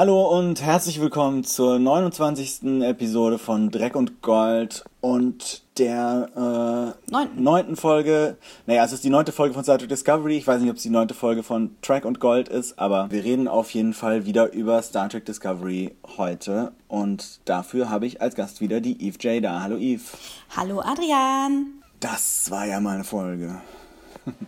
[0.00, 2.80] Hallo und herzlich willkommen zur 29.
[2.84, 7.42] Episode von Dreck und Gold und der äh, Neunten.
[7.42, 8.38] neunten Folge.
[8.64, 10.38] Naja, es ist die neunte Folge von Star Trek Discovery.
[10.38, 13.24] Ich weiß nicht, ob es die neunte Folge von Track und Gold ist, aber wir
[13.24, 16.72] reden auf jeden Fall wieder über Star Trek Discovery heute.
[16.88, 19.60] Und dafür habe ich als Gast wieder die Eve J da.
[19.60, 20.04] Hallo Eve.
[20.56, 21.74] Hallo Adrian.
[22.00, 23.60] Das war ja mal eine Folge.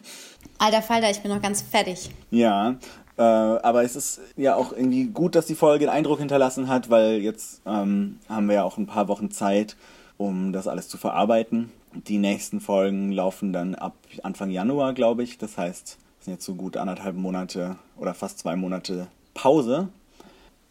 [0.59, 2.09] Alter Falter, ich bin noch ganz fertig.
[2.30, 2.77] Ja,
[3.17, 6.91] äh, aber es ist ja auch irgendwie gut, dass die Folge einen Eindruck hinterlassen hat,
[6.91, 9.77] weil jetzt ähm, haben wir ja auch ein paar Wochen Zeit,
[10.17, 11.71] um das alles zu verarbeiten.
[11.93, 15.36] Die nächsten Folgen laufen dann ab Anfang Januar, glaube ich.
[15.36, 19.89] Das heißt, es sind jetzt so gut anderthalb Monate oder fast zwei Monate Pause.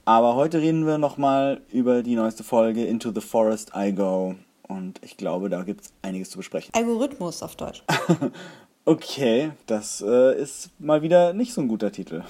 [0.04, 4.36] Aber heute reden wir nochmal über die neueste Folge Into the Forest I Go.
[4.68, 6.74] Und ich glaube, da gibt es einiges zu besprechen.
[6.74, 7.84] Algorithmus auf Deutsch.
[8.86, 12.24] Okay, das äh, ist mal wieder nicht so ein guter Titel.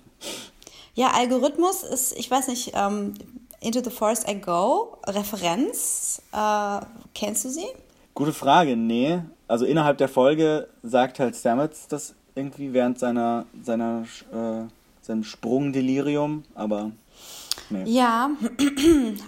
[0.96, 3.14] Ja, Algorithmus ist, ich weiß nicht, ähm,
[3.60, 6.22] Into the Forest I Go, Referenz.
[6.32, 6.80] Äh,
[7.14, 7.66] kennst du sie?
[8.14, 9.20] Gute Frage, nee.
[9.48, 14.68] Also innerhalb der Folge sagt halt Stamets das irgendwie während seiner, seiner äh,
[15.04, 16.92] seinem Sprungdelirium, aber
[17.70, 17.84] nee.
[17.86, 18.30] Ja,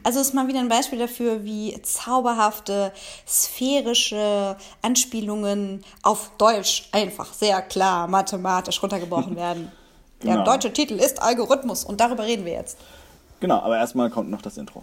[0.03, 2.93] also ist mal wieder ein Beispiel dafür, wie zauberhafte,
[3.27, 9.73] sphärische Anspielungen auf Deutsch einfach sehr klar mathematisch runtergebrochen werden.
[10.23, 10.45] Der Genau.
[10.45, 12.79] deutsche Titel ist Algorithmus und darüber reden wir jetzt.
[13.41, 14.83] Genau, aber erstmal kommt noch das Intro.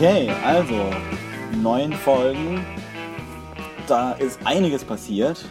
[0.00, 0.88] Okay, also
[1.60, 2.64] neun Folgen.
[3.86, 5.44] Da ist einiges passiert.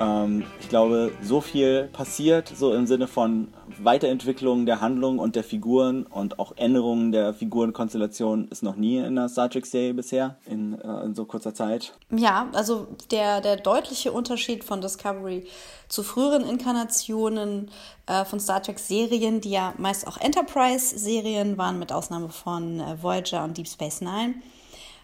[0.00, 5.44] Ähm, ich glaube, so viel passiert, so im Sinne von Weiterentwicklung der Handlung und der
[5.44, 10.78] Figuren und auch Änderungen der Figurenkonstellation ist noch nie in einer Star Trek-Serie bisher, in,
[10.80, 11.94] äh, in so kurzer Zeit.
[12.10, 15.46] Ja, also der, der deutliche Unterschied von Discovery
[15.88, 17.70] zu früheren Inkarnationen
[18.06, 23.44] äh, von Star Trek-Serien, die ja meist auch Enterprise-Serien waren, mit Ausnahme von äh, Voyager
[23.44, 24.36] und Deep Space Nine,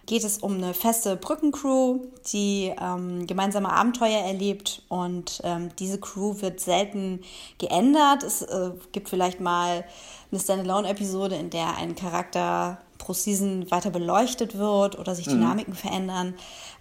[0.06, 2.00] geht es um eine feste Brückencrew,
[2.32, 7.20] die ähm, gemeinsame Abenteuer erlebt und ähm, diese Crew wird selten
[7.58, 8.22] geändert.
[8.22, 9.84] Es äh, gibt vielleicht mal
[10.30, 16.34] eine Standalone-Episode, in der ein Charakter pro Season weiter beleuchtet wird oder sich Dynamiken verändern.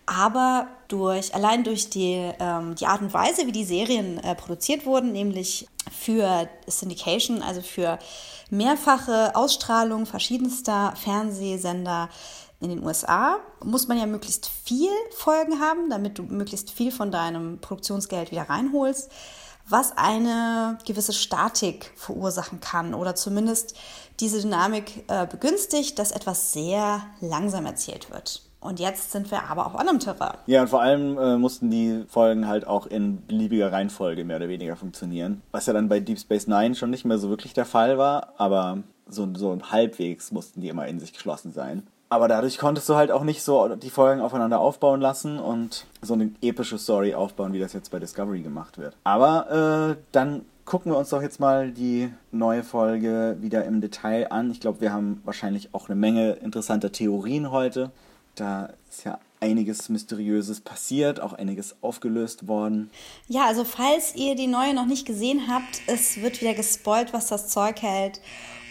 [0.06, 4.86] Aber durch, allein durch die, ähm, die Art und Weise, wie die Serien äh, produziert
[4.86, 7.98] wurden, nämlich für Syndication, also für
[8.50, 12.10] mehrfache Ausstrahlung verschiedenster Fernsehsender
[12.62, 17.12] in den USA, muss man ja möglichst viel Folgen haben, damit du möglichst viel von
[17.12, 19.12] deinem Produktionsgeld wieder reinholst
[19.68, 23.76] was eine gewisse Statik verursachen kann oder zumindest
[24.20, 28.44] diese Dynamik äh, begünstigt, dass etwas sehr langsam erzählt wird.
[28.60, 30.38] Und jetzt sind wir aber auf anderem Terrain.
[30.46, 34.50] Ja, und vor allem äh, mussten die Folgen halt auch in beliebiger Reihenfolge mehr oder
[34.50, 35.42] weniger funktionieren.
[35.52, 38.34] Was ja dann bei Deep Space Nine schon nicht mehr so wirklich der Fall war,
[38.38, 41.88] aber so, so halbwegs mussten die immer in sich geschlossen sein.
[42.12, 46.14] Aber dadurch konntest du halt auch nicht so die Folgen aufeinander aufbauen lassen und so
[46.14, 48.98] eine epische Story aufbauen, wie das jetzt bei Discovery gemacht wird.
[49.06, 54.30] Aber äh, dann gucken wir uns doch jetzt mal die neue Folge wieder im Detail
[54.30, 54.52] an.
[54.52, 57.92] Ich glaube, wir haben wahrscheinlich auch eine Menge interessanter Theorien heute.
[58.36, 62.90] Da ist ja einiges Mysteriöses passiert, auch einiges aufgelöst worden.
[63.30, 67.28] Ja, also falls ihr die neue noch nicht gesehen habt, es wird wieder gespoilt, was
[67.28, 68.20] das Zeug hält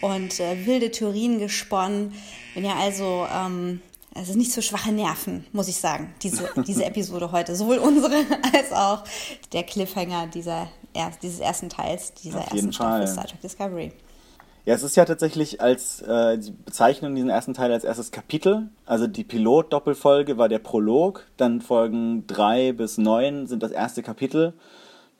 [0.01, 2.13] und äh, wilde Theorien gesponnen.
[2.53, 3.81] Wenn ihr also, ähm,
[4.13, 7.55] es ist nicht so schwache Nerven, muss ich sagen, diese, diese Episode heute.
[7.55, 8.13] Sowohl unsere
[8.53, 9.03] als auch
[9.53, 13.07] der Cliffhanger dieser, er, dieses ersten Teils, dieser Auf ersten Staffel.
[13.07, 13.91] Star Trek Discovery.
[14.63, 18.69] Ja, es ist ja tatsächlich als, äh, sie bezeichnen diesen ersten Teil als erstes Kapitel.
[18.85, 24.53] Also die Pilot-Doppelfolge war der Prolog, dann Folgen drei bis neun sind das erste Kapitel,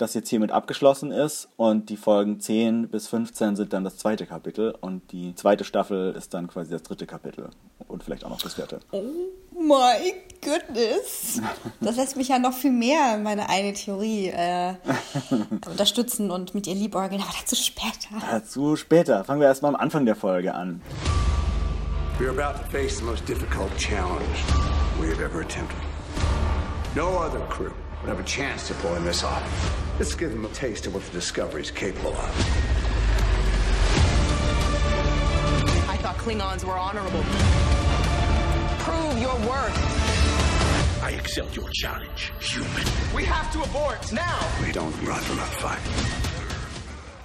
[0.02, 1.50] das jetzt hiermit abgeschlossen ist.
[1.58, 4.76] Und die Folgen 10 bis 15 sind dann das zweite Kapitel.
[4.82, 7.50] Und die zweite Staffel ist dann quasi das dritte Kapitel.
[7.88, 8.80] Und vielleicht auch noch das vierte.
[8.92, 9.04] Oh
[9.54, 11.42] my goodness.
[11.80, 14.74] Das lässt mich ja noch viel mehr meine eine Theorie äh,
[15.70, 18.10] unterstützen und mit ihr liebäugeln, aber dazu später.
[18.30, 19.24] Dazu später.
[19.24, 20.82] Fangen wir erstmal am Anfang der Folge an.
[22.20, 24.22] We are about to face the most difficult challenge
[25.00, 25.80] we have ever attempted.
[26.96, 29.44] No other crew would have a chance to pulling this off.
[30.00, 32.30] Let's give them a taste of what the Discovery is capable of.
[35.88, 37.24] I thought Klingons were honorable.
[38.80, 39.78] Prove your worth.
[41.04, 42.86] I accept your challenge, human.
[43.16, 44.40] We have to abort now.
[44.66, 45.80] We don't run from a fight.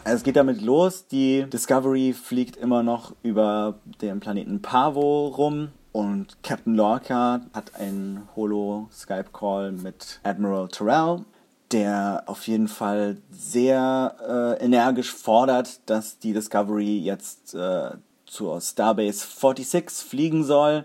[0.04, 6.36] Es geht damit los, die Discovery fliegt immer noch über den Planeten Pavo rum und
[6.42, 11.24] Captain Lorca hat einen Holo-Skype-Call mit Admiral Terrell,
[11.72, 14.14] der auf jeden Fall sehr
[14.60, 17.92] äh, energisch fordert, dass die Discovery jetzt äh,
[18.26, 20.84] zur Starbase 46 fliegen soll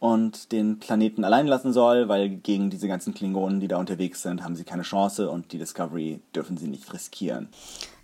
[0.00, 4.44] und den Planeten allein lassen soll, weil gegen diese ganzen Klingonen, die da unterwegs sind,
[4.44, 7.48] haben sie keine Chance und die Discovery dürfen sie nicht riskieren.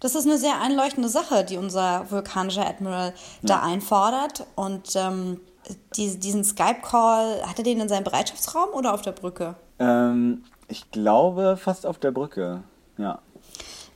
[0.00, 3.14] Das ist eine sehr einleuchtende Sache, die unser vulkanischer Admiral ja.
[3.42, 4.46] da einfordert.
[4.54, 5.38] Und ähm,
[5.96, 9.54] die, diesen Skype-Call, hat er den in seinem Bereitschaftsraum oder auf der Brücke?
[9.78, 12.62] Ähm, ich glaube fast auf der Brücke,
[12.98, 13.20] ja.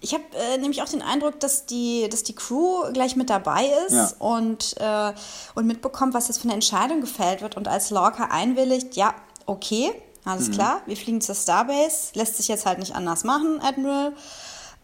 [0.01, 3.67] Ich habe äh, nämlich auch den Eindruck, dass die, dass die Crew gleich mit dabei
[3.87, 4.11] ist ja.
[4.19, 5.13] und, äh,
[5.55, 7.57] und mitbekommt, was jetzt für eine Entscheidung gefällt wird.
[7.57, 9.15] Und als Lorca einwilligt, ja,
[9.47, 9.91] okay,
[10.25, 10.53] alles mhm.
[10.53, 14.13] klar, wir fliegen zur Starbase, lässt sich jetzt halt nicht anders machen, Admiral,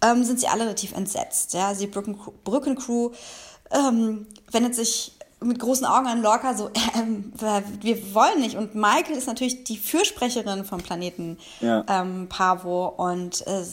[0.03, 1.53] ähm, sind sie alle relativ entsetzt.
[1.53, 1.75] Ja?
[1.75, 3.11] Die Brücken, Brückencrew
[3.71, 5.13] ähm, wendet sich
[5.45, 8.57] mit großen Augen an Lorca so, äh, wir wollen nicht.
[8.57, 11.85] Und Michael ist natürlich die Fürsprecherin vom Planeten ja.
[11.89, 13.65] ähm, Pavo und äh,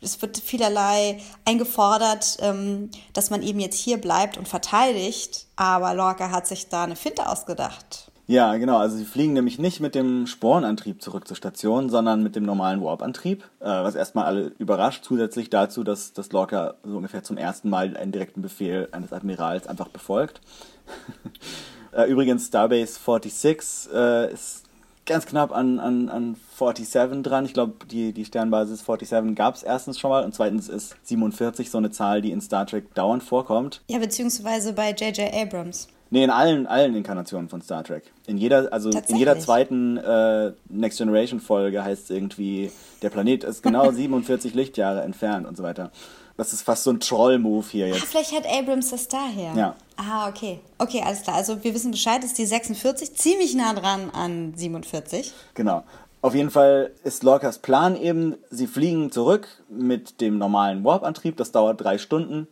[0.00, 5.46] es wird vielerlei eingefordert, ähm, dass man eben jetzt hier bleibt und verteidigt.
[5.56, 8.07] Aber Lorca hat sich da eine Finte ausgedacht.
[8.28, 8.76] Ja, genau.
[8.76, 12.82] Also sie fliegen nämlich nicht mit dem Sporenantrieb zurück zur Station, sondern mit dem normalen
[12.82, 15.02] Warp-Antrieb, äh, was erstmal alle überrascht.
[15.02, 19.66] Zusätzlich dazu, dass, dass Lorca so ungefähr zum ersten Mal einen direkten Befehl eines Admirals
[19.66, 20.42] einfach befolgt.
[21.92, 24.64] äh, übrigens, Starbase 46 äh, ist
[25.06, 27.46] ganz knapp an, an, an 47 dran.
[27.46, 31.70] Ich glaube, die, die Sternbasis 47 gab es erstens schon mal und zweitens ist 47
[31.70, 33.80] so eine Zahl, die in Star Trek dauernd vorkommt.
[33.88, 35.32] Ja, beziehungsweise bei J.J.
[35.32, 35.88] Abrams.
[36.10, 38.04] Nee, in allen, allen Inkarnationen von Star Trek.
[38.26, 42.70] In jeder, also in jeder zweiten äh, Next Generation Folge heißt es irgendwie,
[43.02, 45.90] der Planet ist genau 47 Lichtjahre entfernt und so weiter.
[46.38, 48.00] Das ist fast so ein Troll-Move hier jetzt.
[48.00, 49.54] Ah, vielleicht hat Abrams das daher.
[49.54, 49.74] Ja.
[49.96, 50.60] Ah, okay.
[50.78, 51.36] Okay, alles klar.
[51.36, 55.32] Also wir wissen Bescheid, ist die 46 ziemlich nah dran an 47.
[55.54, 55.82] Genau.
[56.22, 61.36] Auf jeden Fall ist Lorcas Plan eben, sie fliegen zurück mit dem normalen Warp-Antrieb.
[61.36, 62.46] Das dauert drei Stunden.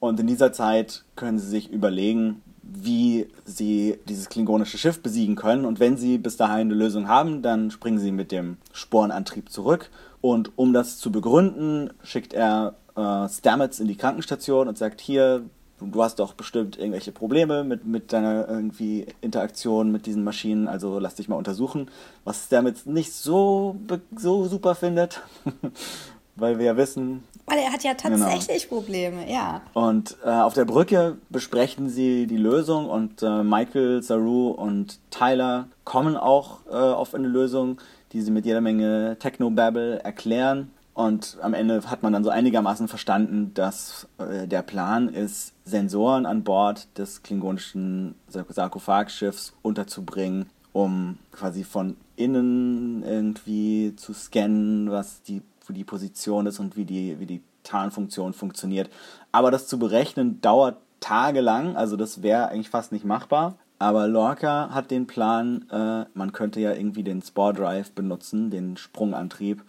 [0.00, 5.64] Und in dieser Zeit können sie sich überlegen, wie sie dieses klingonische Schiff besiegen können.
[5.64, 9.90] Und wenn sie bis dahin eine Lösung haben, dann springen sie mit dem Sporenantrieb zurück.
[10.20, 15.44] Und um das zu begründen, schickt er äh, Stamets in die Krankenstation und sagt, hier,
[15.80, 20.98] du hast doch bestimmt irgendwelche Probleme mit, mit deiner irgendwie Interaktion mit diesen Maschinen, also
[20.98, 21.90] lass dich mal untersuchen.
[22.24, 23.76] Was Stamets nicht so,
[24.16, 25.20] so super findet,
[26.36, 27.24] weil wir ja wissen...
[27.46, 28.80] Weil er hat ja tatsächlich genau.
[28.80, 29.62] Probleme, ja.
[29.72, 35.68] Und äh, auf der Brücke besprechen sie die Lösung und äh, Michael, Saru und Tyler
[35.84, 37.80] kommen auch äh, auf eine Lösung,
[38.12, 40.70] die sie mit jeder Menge Technobabble erklären.
[40.94, 46.24] Und am Ende hat man dann so einigermaßen verstanden, dass äh, der Plan ist, Sensoren
[46.24, 55.42] an Bord des klingonischen Sarkophagschiffs unterzubringen, um quasi von innen irgendwie zu scannen, was die,
[55.68, 58.90] wo die Position ist und wie die, wie die Tarnfunktion funktioniert.
[59.32, 63.56] Aber das zu berechnen dauert tagelang, also das wäre eigentlich fast nicht machbar.
[63.78, 68.76] Aber Lorca hat den Plan, äh, man könnte ja irgendwie den Spore Drive benutzen, den
[68.76, 69.62] Sprungantrieb,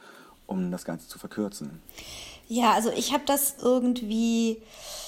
[0.46, 1.82] um das Ganze zu verkürzen.
[2.48, 4.62] Ja, also ich habe das irgendwie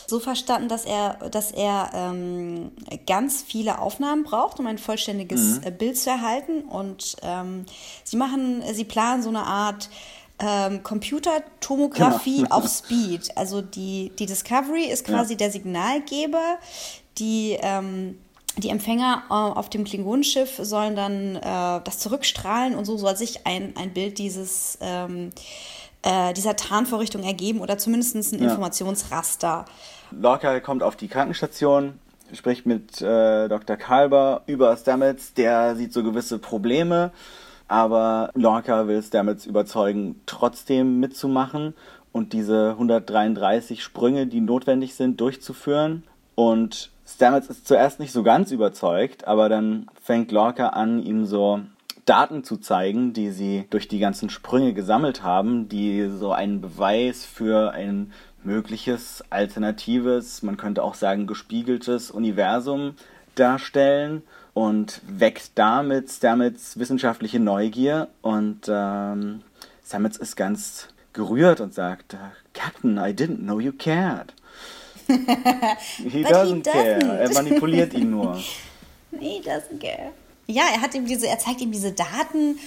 [0.07, 2.72] so verstanden, dass er, dass er ähm,
[3.08, 5.77] ganz viele Aufnahmen braucht, um ein vollständiges mhm.
[5.77, 6.63] Bild zu erhalten.
[6.63, 7.65] Und ähm,
[8.03, 9.89] sie machen, sie planen so eine Art
[10.39, 12.55] ähm, Computertomographie genau.
[12.55, 13.36] auf Speed.
[13.36, 15.38] Also die, die Discovery ist quasi ja.
[15.38, 16.58] der Signalgeber,
[17.17, 18.17] die ähm,
[18.58, 23.46] die Empfänger äh, auf dem Klingonenschiff sollen dann äh, das zurückstrahlen und so soll sich
[23.46, 25.31] ein, ein Bild dieses, ähm,
[26.01, 28.50] äh, dieser Tarnvorrichtung ergeben oder zumindest ein ja.
[28.50, 29.65] Informationsraster.
[30.12, 32.00] Lorca kommt auf die Krankenstation,
[32.34, 33.77] spricht mit äh, Dr.
[33.77, 37.12] Kalber über Stamets, der sieht so gewisse Probleme,
[37.70, 41.76] aber Lorca will Stamets überzeugen, trotzdem mitzumachen
[42.12, 46.04] und diese 133 Sprünge, die notwendig sind, durchzuführen.
[46.36, 51.62] Und Stamets ist zuerst nicht so ganz überzeugt, aber dann fängt Lorca an, ihm so
[52.06, 57.24] Daten zu zeigen, die sie durch die ganzen Sprünge gesammelt haben, die so einen Beweis
[57.24, 58.12] für ein
[58.44, 62.96] mögliches alternatives, man könnte auch sagen gespiegeltes Universum
[63.39, 69.41] darstellen und weckt damit Stamets wissenschaftliche Neugier und ähm,
[69.86, 72.15] Stamets ist ganz gerührt und sagt,
[72.53, 74.34] Captain, I didn't know you cared.
[75.08, 77.00] he, doesn't he care.
[77.00, 77.17] Doesn't.
[77.17, 78.38] Er manipuliert ihn nur.
[79.19, 80.12] he doesn't care.
[80.46, 82.60] Ja, er hat ihm diese, er zeigt ihm diese Daten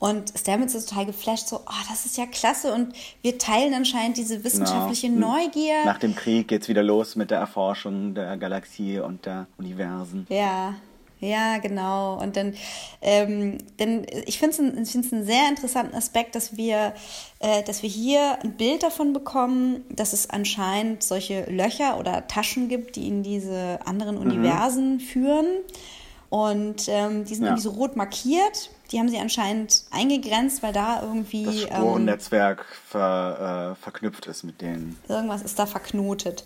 [0.00, 2.72] Und Stamets ist total geflasht, so, oh, das ist ja klasse.
[2.72, 5.34] Und wir teilen anscheinend diese wissenschaftliche Genau.
[5.36, 5.84] Neugier.
[5.84, 10.26] Nach dem Krieg geht's wieder los mit der Erforschung der Galaxie und der Universen.
[10.30, 10.74] Ja,
[11.20, 12.18] ja, genau.
[12.18, 12.54] Und dann,
[13.02, 16.94] ähm, denn ich finde es ein, find's einen sehr interessanten Aspekt, dass wir,
[17.40, 22.68] äh, dass wir hier ein Bild davon bekommen, dass es anscheinend solche Löcher oder Taschen
[22.70, 24.22] gibt, die in diese anderen Mhm.
[24.22, 25.46] Universen führen.
[26.30, 27.50] Und ähm, die sind Ja.
[27.50, 28.70] irgendwie so rot markiert.
[28.90, 34.42] Die haben sie anscheinend eingegrenzt, weil da irgendwie Das ähm, Sporennetzwerk ver, äh, verknüpft ist
[34.42, 34.98] mit denen.
[35.08, 36.44] Irgendwas ist da verknotet.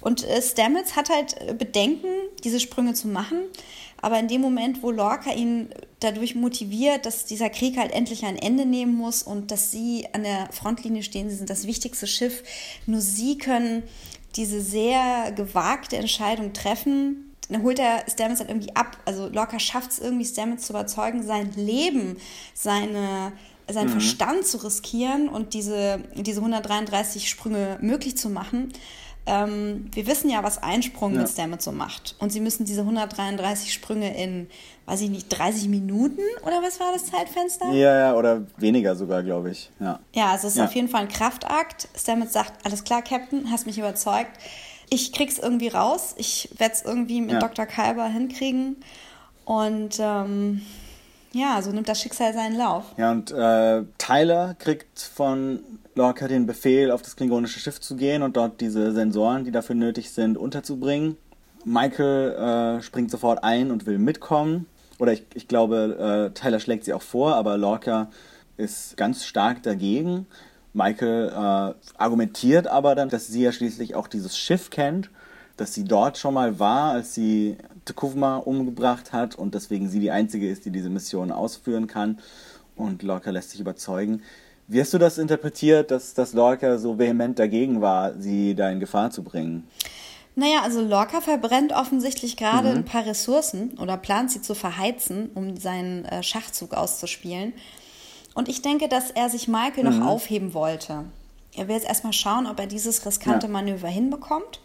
[0.00, 2.08] Und äh, Stamets hat halt äh, Bedenken,
[2.42, 3.44] diese Sprünge zu machen.
[4.02, 5.70] Aber in dem Moment, wo Lorca ihn
[6.00, 10.24] dadurch motiviert, dass dieser Krieg halt endlich ein Ende nehmen muss und dass sie an
[10.24, 12.42] der Frontlinie stehen, sie sind das wichtigste Schiff,
[12.84, 13.82] nur sie können
[14.36, 17.33] diese sehr gewagte Entscheidung treffen.
[17.50, 18.96] Dann holt er Stamets halt irgendwie ab.
[19.04, 22.16] Also Lorca schafft es irgendwie, Stamets zu überzeugen, sein Leben,
[22.54, 23.32] seine,
[23.70, 28.72] seinen Verstand zu riskieren und diese, diese 133 Sprünge möglich zu machen.
[29.26, 31.20] Ähm, wir wissen ja, was ein Sprung Ja.
[31.20, 32.14] mit Stamets so macht.
[32.18, 34.48] Und sie müssen diese 133 Sprünge in,
[34.84, 37.72] weiß ich nicht, 30 Minuten oder was war das Zeitfenster?
[37.72, 39.70] Ja, ja, oder weniger sogar, glaube ich.
[39.80, 39.98] Ja.
[40.14, 40.66] Ja, also es ist Ja.
[40.66, 41.88] auf jeden Fall ein Kraftakt.
[41.96, 44.32] Stamets sagt, alles klar, Captain, hast mich überzeugt.
[44.90, 46.14] Ich krieg's irgendwie raus.
[46.18, 47.38] Ich werde es irgendwie mit Ja.
[47.40, 47.66] Dr.
[47.66, 48.76] Kalber hinkriegen.
[49.44, 50.62] Und ähm,
[51.32, 52.84] ja, so nimmt das Schicksal seinen Lauf.
[52.96, 55.60] Ja, und äh, Tyler kriegt von
[55.94, 59.74] Lorca den Befehl, auf das klingonische Schiff zu gehen und dort diese Sensoren, die dafür
[59.74, 61.16] nötig sind, unterzubringen.
[61.64, 64.66] Michael äh, springt sofort ein und will mitkommen.
[64.98, 68.10] Oder ich, ich glaube, äh, Tyler schlägt sie auch vor, aber Lorca
[68.56, 70.26] ist ganz stark dagegen.
[70.74, 75.08] Michael äh, argumentiert aber dann, dass sie ja schließlich auch dieses Schiff kennt,
[75.56, 80.10] dass sie dort schon mal war, als sie Tekuvma umgebracht hat und deswegen sie die
[80.10, 82.18] Einzige ist, die diese Mission ausführen kann.
[82.76, 84.22] Und Lorca lässt sich überzeugen.
[84.66, 88.80] Wie hast du das interpretiert, dass, dass Lorca so vehement dagegen war, sie da in
[88.80, 89.68] Gefahr zu bringen?
[90.36, 92.76] Naja, also Lorca verbrennt offensichtlich gerade Mhm.
[92.78, 97.52] ein paar Ressourcen oder plant sie zu verheizen, um seinen äh, Schachzug auszuspielen.
[98.34, 99.98] Und ich denke, dass er sich Michael Mhm.
[100.00, 101.04] noch aufheben wollte.
[101.56, 103.52] Er will jetzt erstmal schauen, ob er dieses riskante Ja.
[103.52, 104.60] Manöver hinbekommt.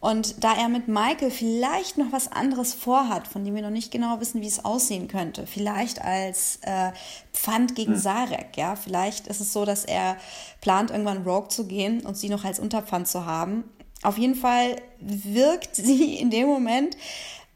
[0.00, 3.90] Und da er mit Michael vielleicht noch was anderes vorhat, von dem wir noch nicht
[3.90, 6.90] genau wissen, wie es aussehen könnte, vielleicht als äh,
[7.32, 10.18] Pfand gegen Sarek, ja, vielleicht ist es so, dass er
[10.60, 13.64] plant, irgendwann Rogue zu gehen und sie noch als Unterpfand zu haben.
[14.02, 16.98] Auf jeden Fall wirkt sie in dem Moment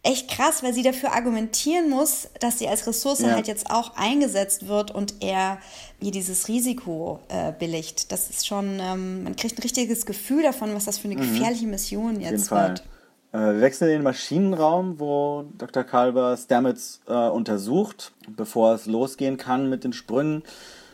[0.08, 3.32] echt krass, weil sie dafür argumentieren muss, dass sie als Ressource Ja.
[3.32, 5.58] halt jetzt auch eingesetzt wird und er
[6.00, 8.10] ihr dieses Risiko äh, billigt.
[8.10, 11.66] Das ist schon, ähm, man kriegt ein richtiges Gefühl davon, was das für eine gefährliche
[11.66, 12.84] Mission jetzt wird.
[13.32, 15.84] Äh, wir wechseln in den Maschinenraum, wo Dr.
[15.84, 20.42] Kalber Stamets äh, untersucht, bevor es losgehen kann mit den Sprüngen.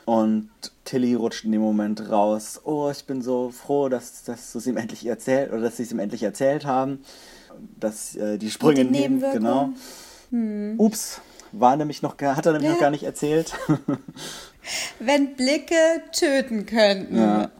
[0.06, 0.50] Und
[0.84, 2.60] Tilly rutscht in dem Moment raus.
[2.64, 5.84] Oh, ich bin so froh, dass, dass du es ihm endlich erzählt oder dass sie
[5.84, 7.04] es ihm endlich erzählt haben.
[7.80, 9.72] Dass äh, die Sprünge den neben, genau.
[10.30, 10.78] Nebenwirkungen.
[10.78, 11.20] Ups,
[11.52, 12.72] war nämlich noch hat er nämlich Ja.
[12.74, 13.52] noch gar nicht erzählt.
[14.98, 15.74] Wenn Blicke
[16.12, 17.16] töten könnten.
[17.18, 17.50] Ja.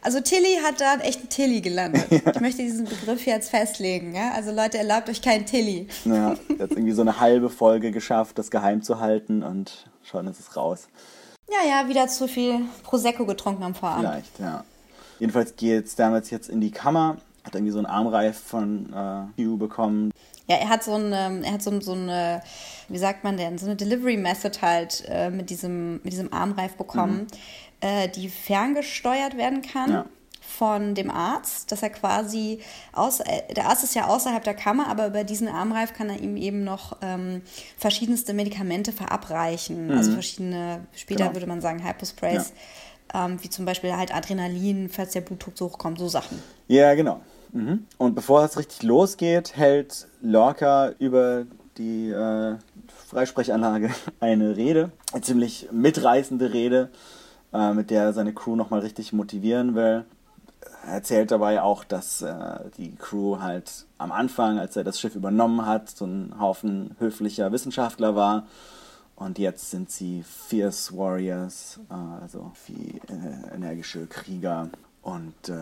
[0.00, 2.06] Also Tilly hat da echt ein Tilly gelandet.
[2.10, 4.14] Ich möchte diesen Begriff jetzt festlegen.
[4.14, 4.32] Ja?
[4.32, 5.88] Also Leute, erlaubt euch kein Tilly.
[6.04, 10.38] ja, jetzt irgendwie so eine halbe Folge geschafft, das geheim zu halten und schon ist
[10.40, 10.88] es raus.
[11.48, 14.08] Ja, ja, wieder zu viel Prosecco getrunken am Vorabend.
[14.08, 14.64] Vielleicht, ja.
[15.18, 19.56] Jedenfalls geht Stamets jetzt in die Kammer, hat irgendwie so einen Armreif von äh, Hugh
[19.56, 20.10] bekommen.
[20.48, 22.42] Ja, er hat so ein, ähm, er hat so, so eine,
[22.88, 26.74] wie sagt man denn, so eine Delivery Method halt äh, mit diesem, mit diesem Armreif
[26.76, 27.26] bekommen,
[27.80, 29.90] äh, die ferngesteuert werden kann.
[29.90, 30.04] Ja.
[30.58, 32.60] von dem Arzt, dass er quasi
[32.92, 36.20] aus, äh, der Arzt ist ja außerhalb der Kammer, aber über diesen Armreif kann er
[36.20, 37.42] ihm eben noch ähm,
[37.76, 39.90] verschiedenste Medikamente verabreichen.
[39.90, 41.34] Also verschiedene, später Genau.
[41.34, 42.52] würde man sagen Hyposprays,
[43.12, 46.40] ähm, wie zum Beispiel halt Adrenalin, falls der Blutdruck so hochkommt, so Sachen.
[46.68, 47.20] Ja, genau.
[47.52, 47.86] Mhm.
[47.98, 51.46] Und bevor es richtig losgeht, hält Lorca über
[51.78, 52.56] die äh,
[53.08, 56.90] Freisprechanlage eine Rede, eine ziemlich mitreißende Rede,
[57.52, 60.04] äh, mit der er seine Crew nochmal richtig motivieren will.
[60.86, 62.34] Er erzählt dabei auch, dass äh,
[62.76, 67.52] die Crew halt am Anfang, als er das Schiff übernommen hat, so ein Haufen höflicher
[67.52, 68.46] Wissenschaftler war.
[69.16, 74.68] Und jetzt sind sie Fierce Warriors, äh, also wie äh, energische Krieger.
[75.02, 75.54] Und äh,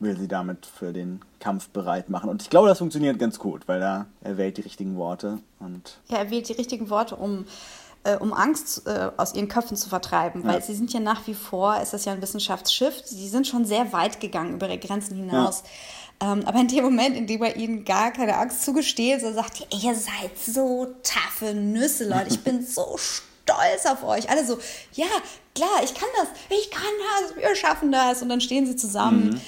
[0.00, 2.28] will sie damit für den Kampf bereit machen.
[2.30, 5.38] Und ich glaube, das funktioniert ganz gut, weil er, er wählt die richtigen Worte.
[5.60, 7.46] Und Ja, er wählt die richtigen Worte, um,
[8.02, 10.60] äh, um Angst äh, aus ihren Köpfen zu vertreiben, weil Ja.
[10.60, 13.92] sie sind ja nach wie vor, es ist ja ein Wissenschaftsschiff, sie sind schon sehr
[13.92, 15.62] weit gegangen über ihre Grenzen hinaus.
[16.20, 19.60] Ähm, aber in dem Moment, in dem er ihnen gar keine Angst zugesteht, so sagt
[19.70, 24.30] er, ihr seid so taffe Nüsse, Leute, ich bin so stolz stolz auf euch.
[24.30, 24.58] Alle so,
[24.94, 25.04] ja,
[25.54, 26.80] klar, ich kann das, ich kann
[27.20, 28.22] das, wir schaffen das.
[28.22, 29.30] Und dann stehen sie zusammen.
[29.30, 29.40] Mhm.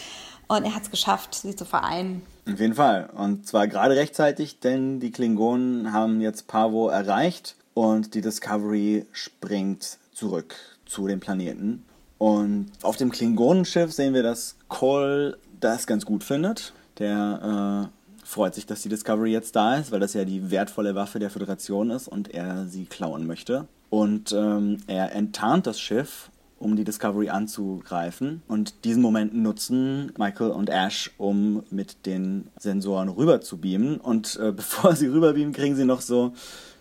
[0.49, 2.23] Und er hat es geschafft, sie zu vereinen.
[2.51, 3.11] Auf jeden Fall.
[3.17, 9.99] Und zwar gerade rechtzeitig, denn die Klingonen haben jetzt Pavo erreicht und die Discovery springt
[10.13, 10.55] zurück
[10.87, 11.85] zu dem Planeten.
[12.19, 16.73] Und auf dem Klingonenschiff sehen wir, dass Cole das ganz gut findet.
[16.99, 20.95] Der äh, freut sich, dass die Discovery jetzt da ist, weil das ja die wertvolle
[20.95, 23.67] Waffe der Föderation ist und er sie klauen möchte.
[23.91, 28.43] Und ähm, er enttarnt das Schiff um die Discovery anzugreifen.
[28.49, 33.99] Und diesen Moment nutzen Michael und Ash, um mit den Sensoren rüber zu beamen.
[33.99, 36.33] Und äh, bevor sie rüberbeamen, kriegen sie noch so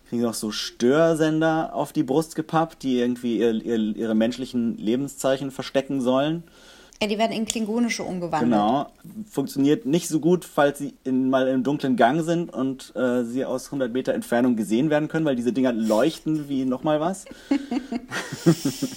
[0.08, 4.78] kriegen sie noch so Störsender auf die Brust gepappt, die irgendwie ihr, ihr, ihre menschlichen
[4.78, 6.44] Lebenszeichen verstecken sollen.
[7.02, 8.44] Ja, die werden in klingonische umgewandelt.
[8.44, 8.88] Genau.
[9.30, 13.44] Funktioniert nicht so gut, falls sie in, mal im dunklen Gang sind und äh, sie
[13.44, 17.26] aus 100 Meter Entfernung gesehen werden können, weil diese Dinger leuchten wie nochmal was.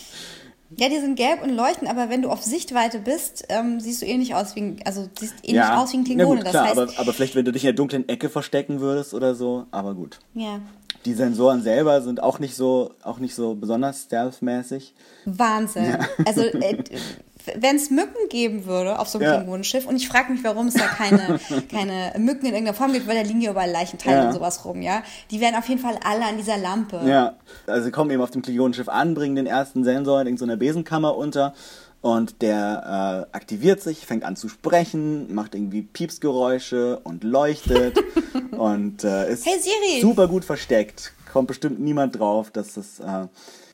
[0.77, 4.07] Ja, die sind gelb und leuchten, aber wenn du auf Sichtweite bist, ähm, siehst du
[4.07, 6.45] ähnlich aus wie ein, also siehst ähnlich ja, aus wie ein Klingone.
[6.45, 8.81] Ja, klar, das heißt, aber, aber vielleicht, wenn du dich in der dunklen Ecke verstecken
[8.81, 10.19] würdest oder so, aber gut.
[10.35, 10.61] Ja.
[11.05, 14.95] Die Sensoren selber sind auch nicht so, auch nicht so besonders stealth-mäßig.
[15.25, 15.85] Wahnsinn.
[15.85, 16.01] Ja.
[16.27, 16.85] Also äh,
[17.57, 19.37] wenn es Mücken geben würde auf so einem ja.
[19.37, 21.41] Klingonenschiff, und ich frage mich, warum es da keine,
[21.71, 24.27] keine Mücken in irgendeiner Form gibt, weil da liegen ja überall Leichenteile ja.
[24.29, 25.03] und sowas rum, ja.
[25.31, 27.01] Die wären auf jeden Fall alle an dieser Lampe.
[27.07, 27.37] Ja,
[27.67, 31.17] also sie kommen eben auf dem Klingonenschiff an, bringen den ersten Sensor in irgendeiner Besenkammer
[31.17, 31.55] unter
[32.01, 37.99] und der äh, aktiviert sich, fängt an zu sprechen, macht irgendwie Piepsgeräusche und leuchtet
[38.53, 41.13] und äh, ist hey super gut versteckt.
[41.33, 43.27] Kommt bestimmt niemand drauf, dass das äh,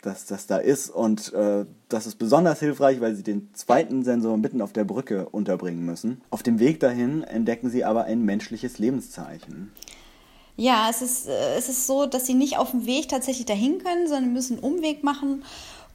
[0.06, 0.90] dass das da ist.
[0.90, 5.28] Und äh, das ist besonders hilfreich, weil sie den zweiten Sensor mitten auf der Brücke
[5.28, 6.20] unterbringen müssen.
[6.30, 9.72] Auf dem Weg dahin entdecken sie aber ein menschliches Lebenszeichen.
[10.56, 13.78] Ja, es ist, äh, es ist so, dass sie nicht auf dem Weg tatsächlich dahin
[13.78, 15.42] können, sondern müssen einen Umweg machen.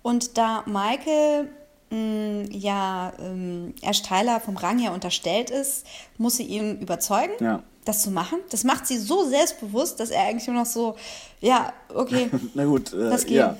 [0.01, 1.49] Und da Michael
[1.89, 3.73] mh, mm, ja ähm,
[4.07, 5.85] Tyler vom Rang her unterstellt ist,
[6.17, 7.33] muss sie ihn überzeugen.
[7.39, 8.39] Ja das zu machen.
[8.51, 10.95] Das macht sie so selbstbewusst, dass er eigentlich nur noch so,
[11.41, 12.29] ja, okay.
[12.53, 13.57] Na gut, äh, ja.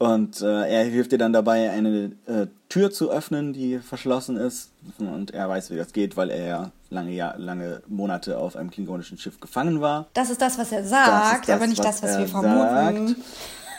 [0.00, 4.70] Und äh, er hilft ihr dann dabei, eine äh, Tür zu öffnen, die verschlossen ist.
[4.98, 8.70] Und er weiß, wie das geht, weil er ja lange, Jahr, lange Monate auf einem
[8.70, 10.06] klingonischen Schiff gefangen war.
[10.14, 13.08] Das ist das, was er sagt, das aber nicht das, was, was wir vermuten.
[13.08, 13.16] Sagt.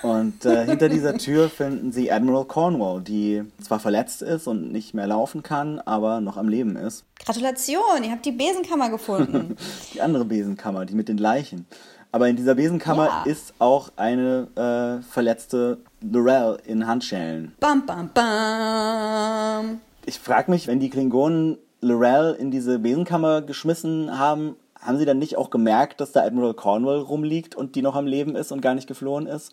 [0.04, 4.94] Und äh, hinter dieser Tür finden sie Admiral Cornwall, die zwar verletzt ist und nicht
[4.94, 7.04] mehr laufen kann, aber noch am Leben ist.
[7.26, 9.58] Gratulation, ihr habt die Besenkammer gefunden.
[9.96, 11.66] die andere Besenkammer, die mit den Leichen.
[12.12, 13.24] Aber in dieser Besenkammer ja.
[13.26, 17.54] ist auch eine äh, verletzte Lorel in Handschellen.
[17.60, 19.82] Bam, bam, bam.
[20.06, 25.20] Ich frage mich, wenn die Klingonen Lorel in diese Besenkammer geschmissen haben, haben sie dann
[25.20, 28.62] nicht auch gemerkt, dass da Admiral Cornwall rumliegt und die noch am Leben ist und
[28.62, 29.52] gar nicht geflohen ist?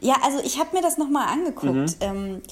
[0.00, 1.72] Ja, also ich habe mir das nochmal angeguckt.
[1.72, 1.96] Mhm.
[2.00, 2.42] Ähm,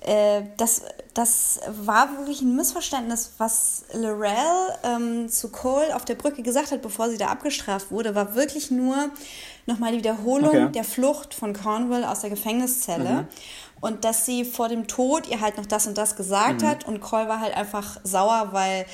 [0.00, 0.82] äh, das,
[1.14, 6.80] das war wirklich ein Missverständnis, was Lorel ähm, zu Cole auf der Brücke gesagt hat,
[6.80, 9.10] bevor sie da abgestraft wurde, war wirklich nur
[9.66, 10.72] nochmal die Wiederholung okay.
[10.72, 13.12] der Flucht von Cornwall aus der Gefängniszelle.
[13.12, 13.26] Mhm.
[13.80, 16.66] Und dass sie vor dem Tod ihr halt noch das und das gesagt mhm.
[16.66, 18.86] hat und Cole war halt einfach sauer, weil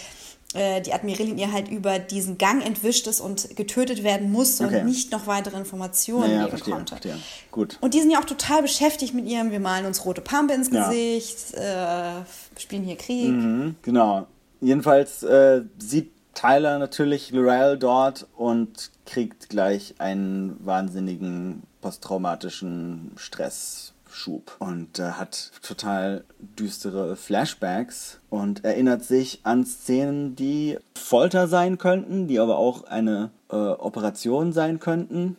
[0.55, 4.81] äh, die Admiralin ihr halt über diesen Gang entwischt ist und getötet werden musste okay.
[4.81, 6.91] und nicht noch weitere Informationen naja, geben verstehe, konnte.
[6.93, 7.19] Verstehe.
[7.51, 7.79] Gut.
[7.81, 10.71] Und die sind ja auch total beschäftigt mit ihrem, wir malen uns rote Pampe ins
[10.71, 12.21] Gesicht, ja.
[12.21, 12.25] äh,
[12.59, 13.29] spielen hier Krieg.
[13.29, 14.27] Mhm, genau.
[14.61, 24.57] Jedenfalls äh, sieht Tyler natürlich Lorel dort und kriegt gleich einen wahnsinnigen posttraumatischen Stress Schub
[24.59, 32.27] und äh, hat total düstere Flashbacks und erinnert sich an Szenen, die Folter sein könnten,
[32.27, 35.37] die aber auch eine äh, Operation sein könnten.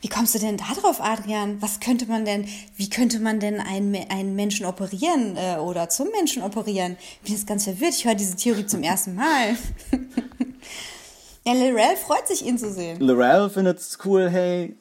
[0.00, 1.60] Wie kommst du denn darauf, Adrian?
[1.60, 6.08] Was könnte man denn, wie könnte man denn einen, einen Menschen operieren äh, oder zum
[6.10, 6.96] Menschen operieren?
[7.16, 7.94] Ich bin jetzt ganz verwirrt.
[7.94, 9.56] Ich höre diese Theorie zum ersten Mal.
[11.44, 12.98] ja, Lorel freut sich, ihn zu sehen.
[13.00, 14.30] Lorel findet es cool.
[14.30, 14.74] Hey,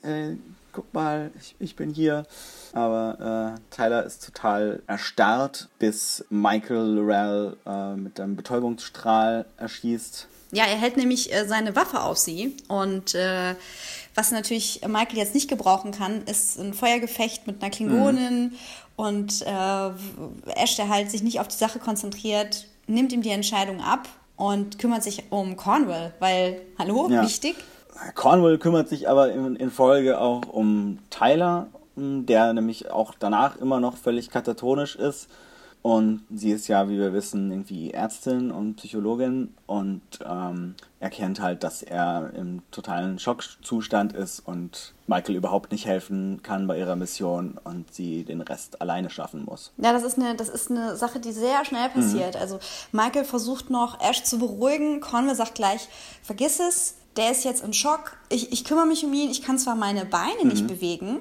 [0.72, 2.26] guck mal, ich, ich bin hier.
[2.74, 10.28] Aber äh, Tyler ist total erstarrt, bis Michael Lorel äh, mit einem Betäubungsstrahl erschießt.
[10.54, 12.56] Ja, er hält nämlich äh, seine Waffe auf sie.
[12.68, 13.56] Und äh,
[14.16, 18.44] was natürlich Michael jetzt nicht gebrauchen kann, ist ein Feuergefecht mit einer Klingonin.
[18.44, 18.52] Mhm.
[18.96, 19.90] Und äh,
[20.56, 24.80] Ash, der halt sich nicht auf die Sache konzentriert, nimmt ihm die Entscheidung ab und
[24.80, 27.24] kümmert sich um Cornwall, weil, hallo, ja.
[27.24, 27.56] wichtig.
[28.16, 33.80] Cornwall kümmert sich aber in, in Folge auch um Tyler der nämlich auch danach immer
[33.80, 35.30] noch völlig katatonisch ist.
[35.84, 41.64] Und sie ist ja, wie wir wissen, irgendwie Ärztin und Psychologin und ähm, erkennt halt,
[41.64, 47.60] dass er im totalen Schockzustand ist und Michael überhaupt nicht helfen kann bei ihrer Mission
[47.64, 49.72] und sie den Rest alleine schaffen muss.
[49.78, 52.36] Ja, das ist eine, das ist eine Sache, die sehr schnell passiert.
[52.36, 52.42] Mhm.
[52.42, 52.60] Also
[52.92, 55.02] Michael versucht noch Ash zu beruhigen.
[55.02, 55.90] Conway sagt gleich,
[56.22, 58.18] vergiss es, der ist jetzt im Schock.
[58.30, 59.30] Ich, ich kümmere mich um ihn.
[59.30, 60.50] Ich kann zwar meine Beine mhm.
[60.50, 61.20] nicht bewegen,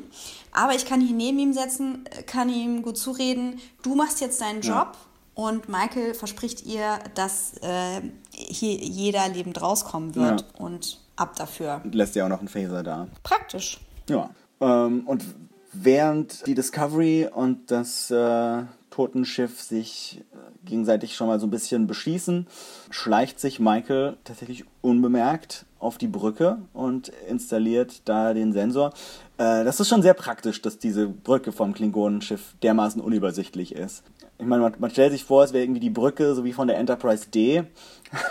[0.53, 3.61] aber ich kann hier neben ihm setzen, kann ihm gut zureden.
[3.83, 4.93] Du machst jetzt deinen Job.
[4.93, 4.93] Ja.
[5.35, 10.41] Und Michael verspricht ihr, dass äh, hier jeder lebend rauskommen wird.
[10.41, 10.65] Ja.
[10.65, 11.81] Und ab dafür.
[11.91, 13.09] Lässt ja auch noch einen Phaser da.
[13.23, 13.79] Praktisch.
[14.09, 14.31] Ja.
[14.61, 15.25] Ähm, und
[15.73, 21.87] während die Discovery und das äh, Totenschiff sich äh, gegenseitig schon mal so ein bisschen
[21.87, 22.47] beschießen,
[22.91, 28.93] schleicht sich Michael tatsächlich unbemerkt auf die Brücke und installiert da den Sensor.
[29.39, 34.05] Äh, das ist schon sehr praktisch, dass diese Brücke vom Klingonenschiff dermaßen unübersichtlich ist.
[34.39, 36.67] Ich meine, man, man stellt sich vor, es wäre irgendwie die Brücke, so wie von
[36.67, 37.65] der Enterprise D.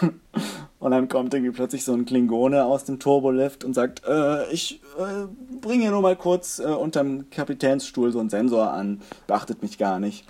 [0.79, 4.81] und dann kommt irgendwie plötzlich so ein Klingone aus dem Turbolift und sagt, äh, ich
[4.97, 5.27] äh,
[5.61, 9.01] bringe hier nur mal kurz äh, unterm Kapitänsstuhl so einen Sensor an.
[9.27, 10.25] Beachtet mich gar nicht.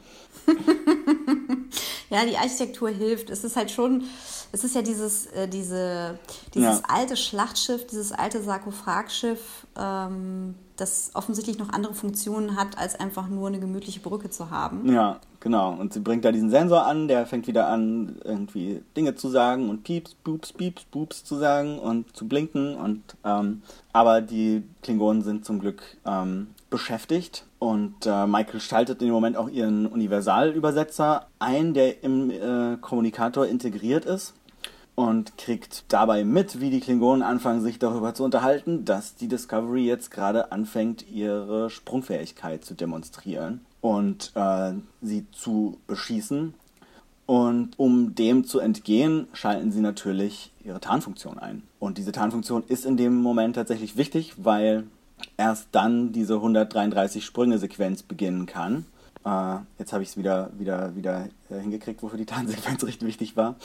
[2.10, 3.30] ja, die Architektur hilft.
[3.30, 4.04] Es ist halt schon,
[4.52, 6.20] es ist ja dieses, äh, diese,
[6.54, 6.84] dieses ja.
[6.88, 13.48] alte Schlachtschiff, dieses alte Sarkophagschiff, ähm, das offensichtlich noch andere Funktionen hat, als einfach nur
[13.48, 14.92] eine gemütliche Brücke zu haben.
[14.92, 15.74] Ja, genau.
[15.74, 19.70] Und sie bringt da diesen Sensor an, der fängt wieder an, irgendwie Dinge zu sagen
[19.70, 22.76] und Pieps, Boops, Pieps, Boops zu sagen und zu blinken.
[22.76, 27.46] Und ähm, aber die Klingonen sind zum Glück ähm, beschäftigt.
[27.60, 33.46] Und äh, Michael schaltet in dem Moment auch ihren Universalübersetzer ein, der im äh, Kommunikator
[33.46, 34.34] integriert ist
[34.96, 39.86] und kriegt dabei mit, wie die Klingonen anfangen, sich darüber zu unterhalten, dass die Discovery
[39.86, 46.54] jetzt gerade anfängt, ihre Sprungfähigkeit zu demonstrieren und äh, sie zu beschießen.
[47.26, 51.64] Und um dem zu entgehen, schalten sie natürlich ihre Tarnfunktion ein.
[51.78, 54.86] Und diese Tarnfunktion ist in dem Moment tatsächlich wichtig, weil
[55.38, 58.86] erst dann diese 133 Sprünge-Sequenz beginnen kann.
[59.26, 63.36] Äh, jetzt habe ich es wieder, wieder, wieder äh, hingekriegt, wofür die Tarnsequenz richtig wichtig
[63.36, 63.56] war.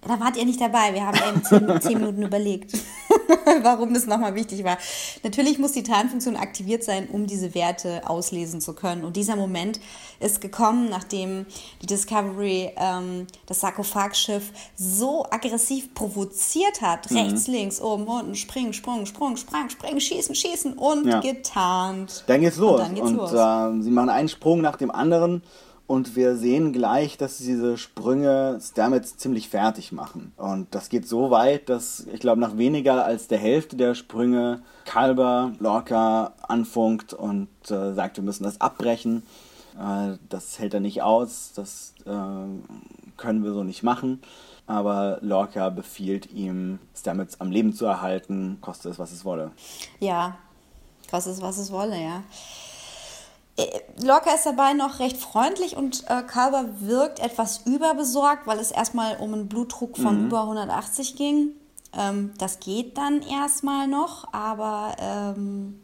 [0.00, 0.94] Da wart ihr nicht dabei.
[0.94, 2.72] Wir haben eben zehn, zehn Minuten überlegt,
[3.62, 4.78] warum das nochmal wichtig war.
[5.22, 9.04] Natürlich muss die Tarnfunktion aktiviert sein, um diese Werte auslesen zu können.
[9.04, 9.80] Und dieser Moment
[10.22, 11.46] ist gekommen, nachdem
[11.82, 17.10] die Discovery ähm, das Sarkophagschiff so aggressiv provoziert hat.
[17.10, 17.16] Mhm.
[17.16, 21.20] Rechts, links, oben, unten, springen, sprung, sprung, sprang, springen, schießen, schießen und ja.
[21.20, 22.24] getarnt.
[22.26, 22.80] Dann geht's los.
[22.80, 23.32] Und, dann geht's und los.
[23.32, 25.42] Äh, sie machen einen Sprung nach dem anderen
[25.92, 30.32] und wir sehen gleich, dass diese Sprünge Stamets ziemlich fertig machen.
[30.38, 34.62] Und das geht so weit, dass ich glaube, nach weniger als der Hälfte der Sprünge
[34.86, 39.22] Kalber Lorca anfunkt und äh, sagt, wir müssen das abbrechen.
[39.78, 42.10] Äh, das hält er nicht aus, das äh,
[43.16, 44.22] können wir so nicht machen.
[44.66, 49.50] Aber Lorca befiehlt ihm, Stamets am Leben zu erhalten, koste es, was es wolle.
[49.98, 50.36] Ja,
[51.10, 52.22] koste es, was es wolle, ja.
[53.56, 58.70] Äh, Lorca ist dabei noch recht freundlich und äh, Kalber wirkt etwas überbesorgt, weil es
[58.70, 60.26] erstmal um einen Blutdruck von mhm.
[60.26, 61.50] über 180 ging.
[61.94, 65.80] Ähm, das geht dann erstmal noch, aber ähm,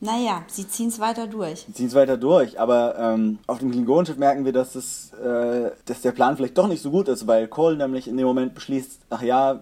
[0.00, 1.60] naja, sie ziehen es weiter durch.
[1.66, 5.70] Sie ziehen es weiter durch, aber ähm, auf dem Klingonenschiff merken wir, dass, es, äh,
[5.84, 8.54] dass der Plan vielleicht doch nicht so gut ist, weil Cole nämlich in dem Moment
[8.54, 9.58] beschließt, ach ja,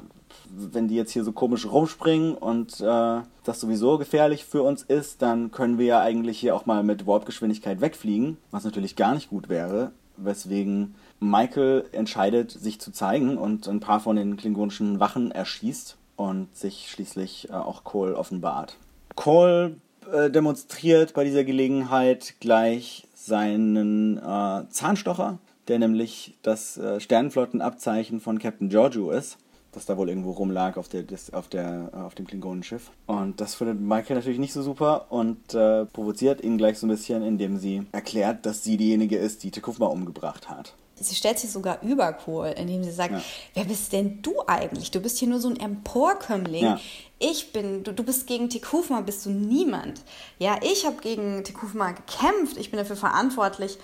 [0.54, 5.22] wenn die jetzt hier so komisch rumspringen und äh, das sowieso gefährlich für uns ist,
[5.22, 9.30] dann können wir ja eigentlich hier auch mal mit Warpgeschwindigkeit wegfliegen, was natürlich gar nicht
[9.30, 15.30] gut wäre, weswegen Michael entscheidet, sich zu zeigen und ein paar von den klingonischen Wachen
[15.30, 18.76] erschießt und sich schließlich äh, auch Cole offenbart.
[19.14, 19.76] Cole
[20.12, 25.38] äh, demonstriert bei dieser Gelegenheit gleich seinen äh, Zahnstocher,
[25.68, 29.38] der nämlich das äh, Sternenflottenabzeichen von Captain Giorgio ist
[29.72, 32.90] das da wohl irgendwo rumlag auf, der, auf, der, äh, auf dem Klingonenschiff.
[33.06, 36.90] Und das findet Michael natürlich nicht so super und äh, provoziert ihn gleich so ein
[36.90, 40.74] bisschen, indem sie erklärt, dass sie diejenige ist, die Tekufma umgebracht hat.
[41.02, 43.22] Sie stellt sich sogar über Kohl, indem sie sagt, ja.
[43.54, 44.90] wer bist denn du eigentlich?
[44.90, 46.64] Du bist hier nur so ein Emporkömmling.
[46.64, 46.80] Ja.
[47.18, 50.00] Ich bin, du, du bist gegen Tekufma, bist du niemand.
[50.38, 53.78] Ja, ich habe gegen Tekufma gekämpft, ich bin dafür verantwortlich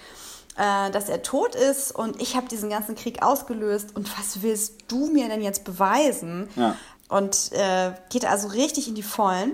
[0.59, 4.74] äh, dass er tot ist und ich habe diesen ganzen Krieg ausgelöst und was willst
[4.88, 6.48] du mir denn jetzt beweisen?
[6.57, 6.76] Ja.
[7.09, 9.52] Und äh, geht also richtig in die Vollen.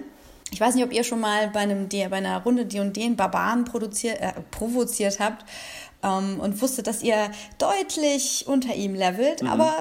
[0.51, 3.17] Ich weiß nicht, ob ihr schon mal bei, einem, bei einer Runde die und den
[3.17, 5.45] Barbaren äh, provoziert habt
[6.05, 9.49] ähm, und wusstet, dass ihr deutlich unter ihm levelt, mhm.
[9.49, 9.73] aber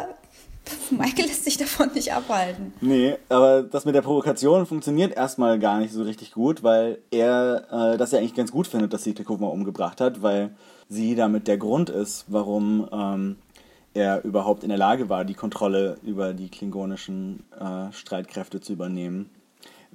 [0.91, 2.73] Michael lässt sich davon nicht abhalten.
[2.81, 7.93] Nee, aber das mit der Provokation funktioniert erstmal gar nicht so richtig gut, weil er
[7.93, 10.51] äh, das ja eigentlich ganz gut findet, dass sie Tekuma umgebracht hat, weil
[10.89, 13.35] sie damit der Grund ist, warum ähm,
[13.93, 19.29] er überhaupt in der Lage war, die Kontrolle über die klingonischen äh, Streitkräfte zu übernehmen.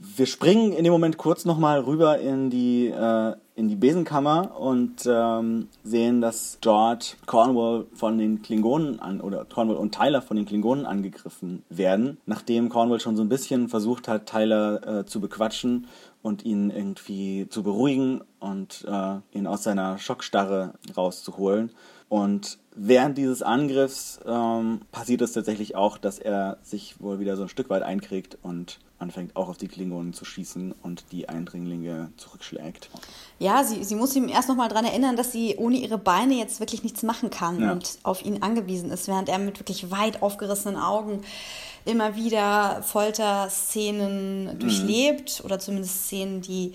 [0.00, 5.08] Wir springen in dem Moment kurz nochmal rüber in die, äh, in die Besenkammer und
[5.11, 10.46] ähm, sehen, dass George Cornwall von den Klingonen an, oder Cornwall und Tyler von den
[10.46, 15.88] Klingonen angegriffen werden, nachdem Cornwall schon so ein bisschen versucht hat, Tyler äh, zu bequatschen
[16.22, 21.72] und ihn irgendwie zu beruhigen und äh, ihn aus seiner Schockstarre rauszuholen.
[22.08, 27.42] Und während dieses Angriffs ähm, passiert es tatsächlich auch, dass er sich wohl wieder so
[27.42, 32.10] ein Stück weit einkriegt und anfängt auch auf die Klingonen zu schießen und die Eindringlinge
[32.16, 32.90] zurückschlägt.
[33.38, 36.58] Ja, sie, sie muss ihm erst nochmal daran erinnern, dass sie ohne ihre Beine jetzt
[36.58, 37.72] wirklich nichts machen kann Ja.
[37.72, 41.22] und auf ihn angewiesen ist, während er mit wirklich weit aufgerissenen Augen
[41.84, 46.72] immer wieder Folterszenen durchlebt oder zumindest Szenen, die,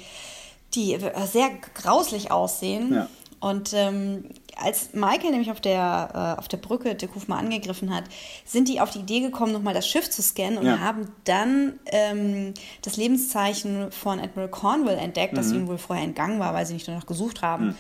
[0.76, 0.98] die
[1.32, 2.94] sehr grauslich aussehen.
[2.94, 3.10] Ja.
[3.40, 4.26] Und ähm,
[4.58, 8.04] als Michael nämlich auf der, äh, auf der Brücke Dekuf mal angegriffen hat,
[8.46, 10.80] sind die auf die Idee gekommen, nochmal das Schiff zu scannen und Ja.
[10.80, 16.54] haben dann ähm, das Lebenszeichen von Admiral Cornwall entdeckt, das ihnen wohl vorher entgangen war,
[16.54, 17.76] weil sie nicht danach gesucht haben.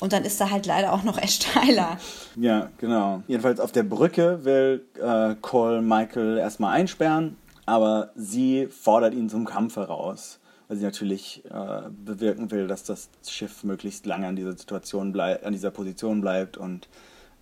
[0.00, 1.96] Und dann ist da halt leider auch noch Ash Tyler.
[2.36, 3.22] Ja, genau.
[3.28, 9.44] Jedenfalls auf der Brücke will äh, Cole Michael erstmal einsperren, aber sie fordert ihn zum
[9.44, 10.40] Kampf heraus,
[10.72, 15.44] weil sie natürlich äh, bewirken will, dass das Schiff möglichst lange an dieser Situation bleibt,
[15.44, 16.88] an dieser Position bleibt und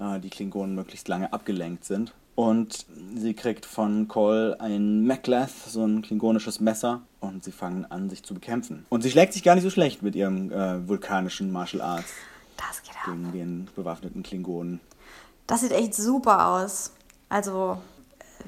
[0.00, 2.12] äh, die Klingonen möglichst lange abgelenkt sind.
[2.34, 8.10] Und sie kriegt von Cole ein Macleth, so ein klingonisches Messer, und sie fangen an,
[8.10, 8.84] sich zu bekämpfen.
[8.88, 12.08] Und sie schlägt sich gar nicht so schlecht mit ihrem äh, vulkanischen Martial Arts
[12.56, 13.04] Das geht ab.
[13.06, 14.80] gegen den bewaffneten Klingonen.
[15.46, 16.90] Das sieht echt super aus.
[17.28, 17.80] Also,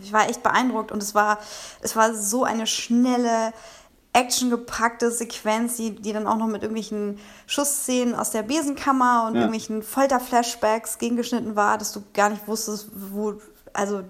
[0.02, 1.38] ich war echt beeindruckt und es war,
[1.82, 3.52] es war so eine schnelle,
[4.12, 9.40] actiongepackte Sequenz, die, die dann auch noch mit irgendwelchen Schussszenen aus der Besenkammer und Ja.
[9.42, 13.35] irgendwelchen Folterflashbacks gegengeschnitten war, dass du gar nicht wusstest, wo,
[13.72, 14.03] also,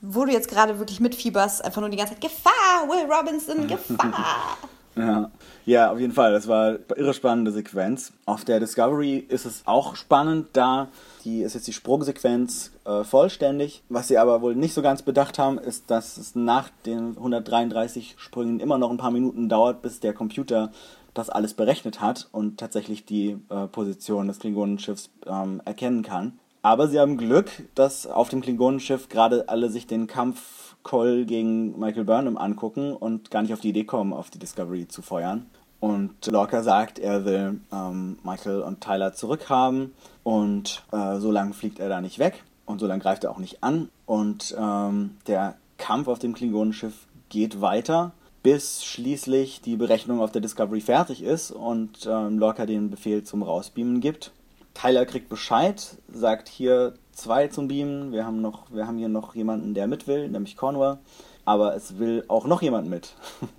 [0.00, 1.64] wo du jetzt gerade wirklich mitfieberst.
[1.64, 4.56] Einfach nur die ganze Zeit, Gefahr, Will Robinson, Gefahr.
[4.96, 5.30] Ja.
[5.66, 6.32] ja, auf jeden Fall.
[6.32, 8.12] Das war eine irre spannende Sequenz.
[8.26, 10.88] Auf der Discovery ist es auch spannend, da
[11.24, 13.82] die ist jetzt die Sprungsequenz äh, vollständig.
[13.88, 18.16] Was sie aber wohl nicht so ganz bedacht haben, ist, dass es nach den 133
[18.18, 20.70] Sprüngen immer noch ein paar Minuten dauert, bis der Computer
[21.14, 26.38] das alles berechnet hat und tatsächlich die äh, Position des Klingonenschiffs ähm, erkennen kann.
[26.64, 31.78] Aber sie haben Glück, dass auf dem Klingonenschiff gerade alle sich den Kampf Cole gegen
[31.78, 35.44] Michael Burnham angucken und gar nicht auf die Idee kommen, auf die Discovery zu feuern.
[35.78, 41.80] Und Lorca sagt, er will ähm, Michael und Tyler zurückhaben und äh, so lange fliegt
[41.80, 43.90] er da nicht weg und so lange greift er auch nicht an.
[44.06, 46.94] Und ähm, der Kampf auf dem Klingonenschiff
[47.28, 52.88] geht weiter, bis schließlich die Berechnung auf der Discovery fertig ist und ähm, Lorca den
[52.88, 54.32] Befehl zum Rausbeamen gibt.
[54.74, 58.12] Tyler kriegt Bescheid, sagt hier zwei zum Beamen.
[58.12, 60.98] Wir haben, noch, wir haben hier noch jemanden, der mit will, nämlich Cornwall.
[61.44, 63.14] Aber es will auch noch jemand mit.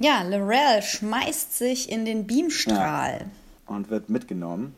[0.00, 3.26] Ja, Lorel schmeißt sich in den Beamstrahl.
[3.66, 4.76] Und wird mitgenommen.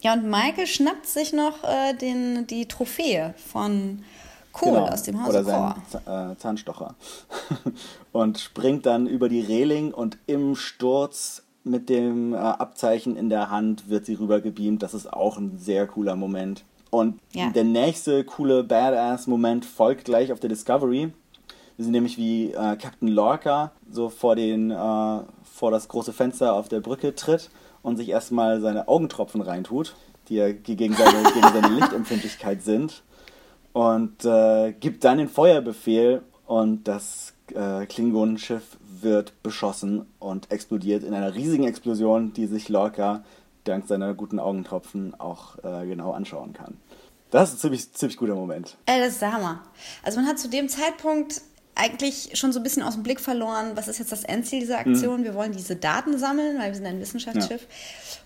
[0.00, 4.04] Ja, und Michael schnappt sich noch äh, den, die Trophäe von
[4.52, 5.28] Cole aus dem Genau.
[5.28, 6.96] Oder seinen äh, Zahnstocher.
[8.12, 13.50] und springt dann über die Reling und im Sturz mit dem äh, Abzeichen in der
[13.50, 14.82] Hand wird sie rübergebeamt.
[14.82, 16.64] Das ist auch ein sehr cooler Moment.
[16.90, 17.50] Und Ja.
[17.50, 21.12] der nächste coole Badass-Moment folgt gleich auf der Discovery.
[21.76, 26.54] Wir sehen nämlich, wie äh, Captain Lorca so vor, den, äh, vor das große Fenster
[26.54, 27.50] auf der Brücke tritt
[27.82, 29.94] und sich erstmal seine Augentropfen reintut,
[30.28, 33.02] die ja gegen seine, gegen seine Lichtempfindlichkeit sind
[33.72, 41.14] und äh, gibt dann den Feuerbefehl und das äh, Klingonenschiff wird beschossen und explodiert in
[41.14, 43.24] einer riesigen Explosion, die sich Lorca
[43.64, 46.76] dank seiner guten Augentropfen auch äh, genau anschauen kann.
[47.30, 48.76] Das ist ein ziemlich, ziemlich guter Moment.
[48.86, 49.62] Ey, das ist der Hammer.
[50.02, 51.42] Also man hat zu dem Zeitpunkt
[51.78, 54.78] eigentlich schon so ein bisschen aus dem Blick verloren, was ist jetzt das Endziel dieser
[54.78, 55.22] Aktion.
[55.22, 57.66] Wir wollen diese Daten sammeln, weil wir sind ein Wissenschaftsschiff.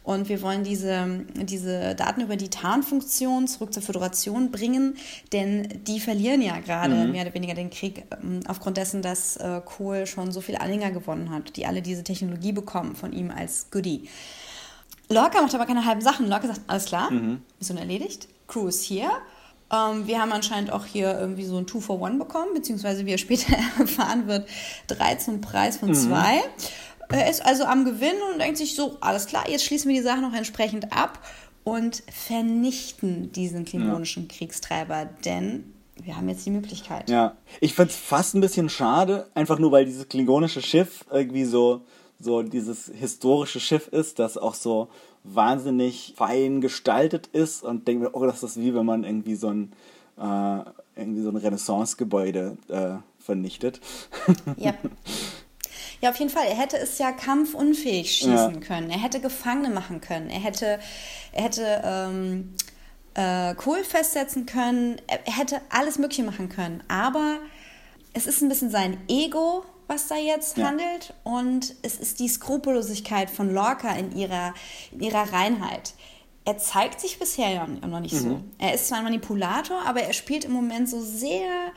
[0.04, 4.96] Und wir wollen diese, diese Daten über die Tarnfunktion zurück zur Föderation bringen,
[5.32, 9.60] denn die verlieren ja gerade mehr oder weniger den Krieg ähm, aufgrund dessen, dass äh,
[9.64, 13.70] Kohl schon so viele Anhänger gewonnen hat, die alle diese Technologie bekommen von ihm als
[13.70, 14.08] Goodie.
[15.08, 16.28] Lorca macht aber keine halben Sachen.
[16.28, 17.10] Lorca sagt, alles klar,
[17.58, 19.10] Mission erledigt, Crew ist hier.
[19.72, 23.12] Ähm, wir haben anscheinend auch hier irgendwie so ein Two for One bekommen, beziehungsweise wie
[23.12, 24.48] er später erfahren wird,
[24.86, 26.42] drei zum Preis von zwei.
[27.08, 30.02] Er ist also am Gewinn und denkt sich so, alles klar, jetzt schließen wir die
[30.02, 31.18] Sache noch entsprechend ab
[31.64, 37.10] und vernichten diesen klingonischen Kriegstreiber, denn wir haben jetzt die Möglichkeit.
[37.10, 41.82] Ja, ich find's fast ein bisschen schade, einfach nur weil dieses klingonische Schiff irgendwie so,
[42.22, 44.88] so dieses historische Schiff ist, das auch so
[45.24, 49.48] wahnsinnig fein gestaltet ist und denke mir, oh, das ist wie wenn man irgendwie so
[49.48, 49.72] ein,
[50.18, 50.64] äh,
[50.96, 53.80] irgendwie so ein Renaissance-Gebäude äh, vernichtet.
[54.56, 54.74] Ja.
[56.00, 56.46] Ja, auf jeden Fall.
[56.48, 58.60] Er hätte es ja kampfunfähig schießen Ja.
[58.60, 58.90] können.
[58.90, 60.30] Er hätte Gefangene machen können.
[60.30, 60.80] Er hätte,
[61.30, 62.54] er hätte ähm,
[63.14, 65.00] äh, Kohl festsetzen können.
[65.06, 66.82] Er, er hätte alles Mögliche machen können.
[66.88, 67.38] Aber
[68.14, 70.66] es ist ein bisschen sein Ego, was da jetzt Ja.
[70.68, 71.14] handelt.
[71.24, 74.54] Und es ist die Skrupellosigkeit von Lorca in ihrer,
[74.90, 75.94] in ihrer Reinheit.
[76.44, 78.40] Er zeigt sich bisher ja noch nicht so.
[78.58, 81.70] Er ist zwar ein Manipulator, aber er spielt im Moment so sehr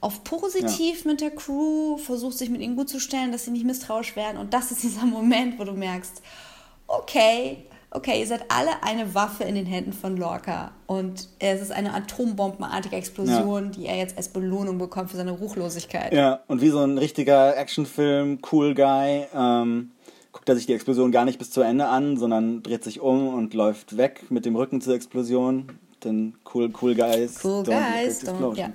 [0.00, 3.64] auf positiv mit der Crew, versucht sich mit ihnen gut zu stellen, dass sie nicht
[3.64, 4.36] misstrauisch werden.
[4.38, 6.22] Und das ist dieser Moment, wo du merkst,
[6.86, 10.72] okay, okay, ihr seid alle eine Waffe in den Händen von Lorca.
[10.86, 16.12] Und es ist eine atombombenartige Explosion, die er jetzt als Belohnung bekommt für seine Ruchlosigkeit.
[16.12, 19.92] Ja, und wie so ein richtiger Actionfilm, cool Guy, ähm,
[20.32, 23.28] guckt er sich die Explosion gar nicht bis zu Ende an, sondern dreht sich um
[23.28, 25.66] und läuft weg mit dem Rücken zur Explosion.
[26.04, 27.44] Denn cool, cool Guys.
[27.44, 28.70] Cool guys, don't, ja.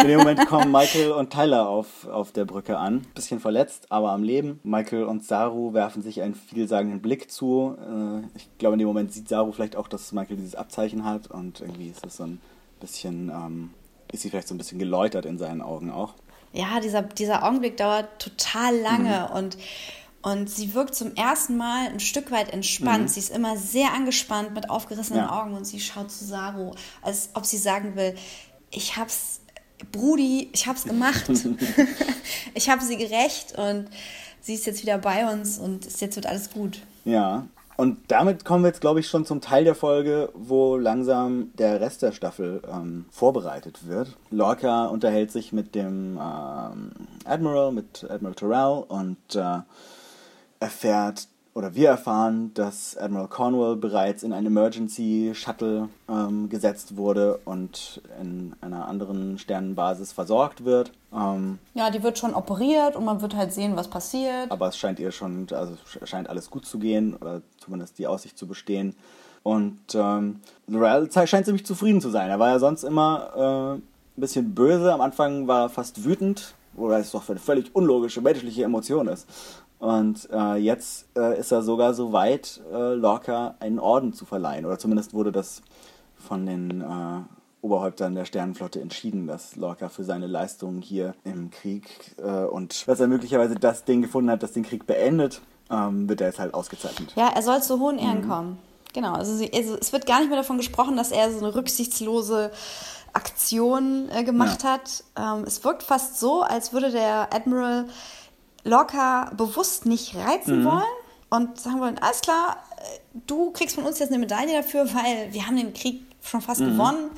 [0.00, 3.06] In dem Moment kommen Michael und Tyler auf, auf der Brücke an.
[3.14, 4.60] Bisschen verletzt, aber am Leben.
[4.62, 7.76] Michael und Saru werfen sich einen vielsagenden Blick zu.
[7.78, 11.28] Äh, Ich glaube, in dem Moment sieht Saru vielleicht auch, dass Michael dieses Abzeichen hat.
[11.30, 12.40] Und irgendwie ist es so ein
[12.80, 13.70] bisschen, ähm,
[14.12, 16.14] ist sie vielleicht so ein bisschen geläutert in seinen Augen auch.
[16.52, 19.36] ja, dieser, dieser Augenblick dauert total lange Mhm.
[19.36, 19.58] und,
[20.22, 23.10] und sie wirkt zum ersten Mal ein Stück weit entspannt.
[23.10, 25.28] Sie ist immer sehr angespannt mit aufgerissenen Mhm.
[25.28, 25.42] Ja.
[25.42, 28.14] Augen und sie schaut zu Saru, als ob sie sagen will,
[28.70, 29.40] ich hab's,
[29.92, 31.30] Brudi, ich hab's gemacht.
[32.54, 33.86] ich habe sie gerecht und
[34.40, 36.82] sie ist jetzt wieder bei uns und jetzt wird alles gut.
[37.04, 37.46] Ja.
[37.76, 41.80] Und damit kommen wir jetzt, glaube ich, schon zum Teil der Folge, wo langsam der
[41.80, 44.18] Rest der Staffel ähm, vorbereitet wird.
[44.30, 46.90] Lorca unterhält sich mit dem ähm,
[47.24, 49.60] Admiral, mit Admiral Terrell und äh,
[50.60, 57.40] erfährt, oder wir erfahren, dass Admiral Cornwall bereits in ein Emergency Shuttle ähm, gesetzt wurde
[57.44, 60.92] und in einer anderen Sternenbasis versorgt wird.
[61.12, 64.48] Ähm, Ja, die wird schon operiert und man wird halt sehen, was passiert.
[64.50, 68.06] aber es scheint ihr schon, also sch- scheint alles gut zu gehen oder zumindest die
[68.06, 68.94] Aussicht zu bestehen.
[69.42, 72.30] Und ähm, Lorel scheint ziemlich zufrieden zu sein.
[72.30, 73.82] Er war ja sonst immer äh, ein
[74.20, 74.92] bisschen böse.
[74.92, 79.26] Am Anfang war er fast wütend, wobei es doch eine völlig unlogische menschliche Emotion ist.
[79.80, 84.66] Und äh, jetzt äh, ist er sogar so weit, äh, Lorca einen Orden zu verleihen.
[84.66, 85.62] Oder zumindest wurde das
[86.16, 86.84] von den äh,
[87.62, 93.00] Oberhäuptern der Sternenflotte entschieden, dass Lorca für seine Leistungen hier im Krieg äh, und dass
[93.00, 95.40] er möglicherweise das Ding gefunden hat, das den Krieg beendet,
[95.70, 97.12] ähm, wird er jetzt halt ausgezeichnet.
[97.16, 98.28] Ja, er soll zu hohen Ehren Mhm.
[98.28, 98.58] kommen.
[98.92, 101.54] Genau, also, sie, also es wird gar nicht mehr davon gesprochen, dass er so eine
[101.54, 102.50] rücksichtslose
[103.12, 105.04] Aktion äh, gemacht hat.
[105.16, 107.86] Ähm, es wirkt fast so, als würde der Admiral
[108.64, 110.82] locker bewusst nicht reizen wollen
[111.30, 115.32] und sagen wollen, alles klar, äh, du kriegst von uns jetzt eine Medaille dafür, weil
[115.32, 117.10] wir haben den Krieg schon fast gewonnen.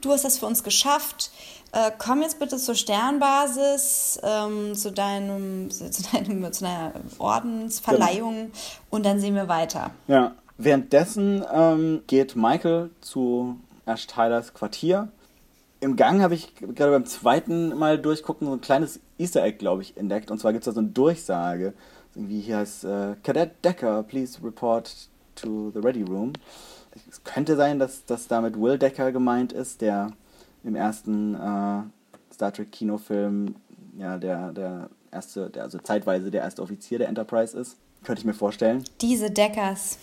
[0.00, 1.30] Du hast das für uns geschafft.
[1.72, 8.52] Äh, komm jetzt bitte zur Sternbasis, ähm, zu deinem, zu deinem, zu deiner Ordensverleihung
[8.90, 9.90] und dann sehen wir weiter.
[10.06, 10.34] Ja.
[10.60, 15.08] Währenddessen ähm, geht Michael zu Ash Tylers Quartier.
[15.80, 19.82] Im Gang habe ich gerade beim zweiten Mal durchgucken so ein kleines Easter Egg, glaube
[19.82, 20.30] ich, entdeckt.
[20.30, 21.72] Und zwar gibt es da so eine Durchsage.
[22.14, 24.92] Irgendwie hier heißt äh, Cadet Decker, please report
[25.36, 26.32] to the ready room.
[27.08, 30.10] Es könnte sein, dass das damit Will Decker gemeint ist, der
[30.64, 31.82] im ersten äh,
[32.34, 33.54] Star Trek Kinofilm
[33.96, 37.76] ja der, der erste, der, also zeitweise der erste Offizier der Enterprise ist.
[38.02, 38.84] Könnte ich mir vorstellen.
[39.00, 39.98] Diese Deckers.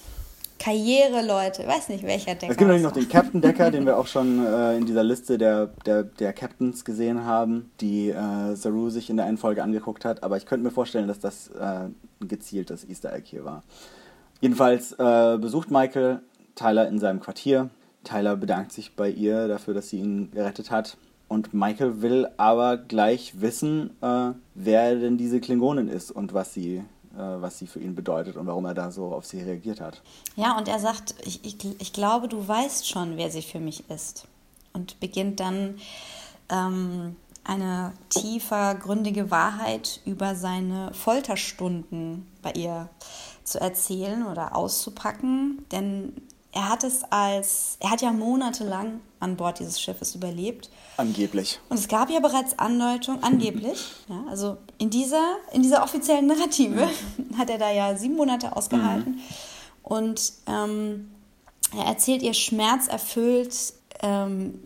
[0.60, 1.68] Karriere-Leute.
[1.68, 2.52] Weiß nicht, welcher Decker.
[2.52, 5.38] Es gibt natürlich noch den Captain Decker, den wir auch schon äh, in dieser Liste
[5.38, 10.06] der, der, der Captains gesehen haben, die äh, Saru sich in der einen Folge angeguckt
[10.06, 10.24] hat.
[10.24, 13.64] Aber ich könnte mir vorstellen, dass das äh, ein gezieltes Easter Egg hier war.
[14.42, 16.22] Jedenfalls äh, besucht Michael
[16.56, 17.70] Tyler in seinem Quartier.
[18.04, 20.98] Tyler bedankt sich bei ihr dafür, dass sie ihn gerettet hat.
[21.28, 26.84] Und Michael will aber gleich wissen, äh, wer denn diese Klingonin ist und was sie,
[27.18, 30.02] was sie für ihn bedeutet und warum er da so auf sie reagiert hat.
[30.36, 33.90] Ja, und er sagt, ich, ich, ich glaube, du weißt schon, wer sie für mich
[33.90, 34.28] ist.
[34.74, 35.76] Und beginnt dann
[36.50, 42.90] ähm, eine tiefer, gründige Wahrheit über seine Folterstunden bei ihr
[43.44, 45.66] zu erzählen oder auszupacken.
[45.72, 46.14] Denn
[46.52, 50.70] er hat es als, er hat ja monatelang an Bord dieses Schiffes überlebt.
[50.98, 51.60] Angeblich.
[51.68, 56.88] Und es gab ja bereits Andeutungen, angeblich, ja, also in dieser, in dieser offiziellen Narrative
[57.38, 59.20] hat er da ja sieben Monate ausgehalten.
[59.84, 61.12] Und ähm,
[61.76, 64.60] er erzählt ihr schmerzerfüllt, ähm,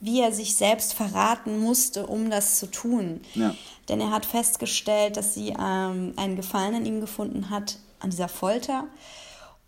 [0.00, 3.20] wie er sich selbst verraten musste, um das zu tun.
[3.34, 3.54] Ja.
[3.88, 8.28] Denn er hat festgestellt, dass sie ähm, einen Gefallen an ihm gefunden hat, an dieser
[8.28, 8.84] Folter.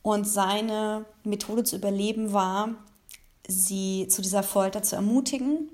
[0.02, 2.70] Und seine Methode zu überleben war,
[3.46, 5.68] sie zu dieser Folter zu ermutigen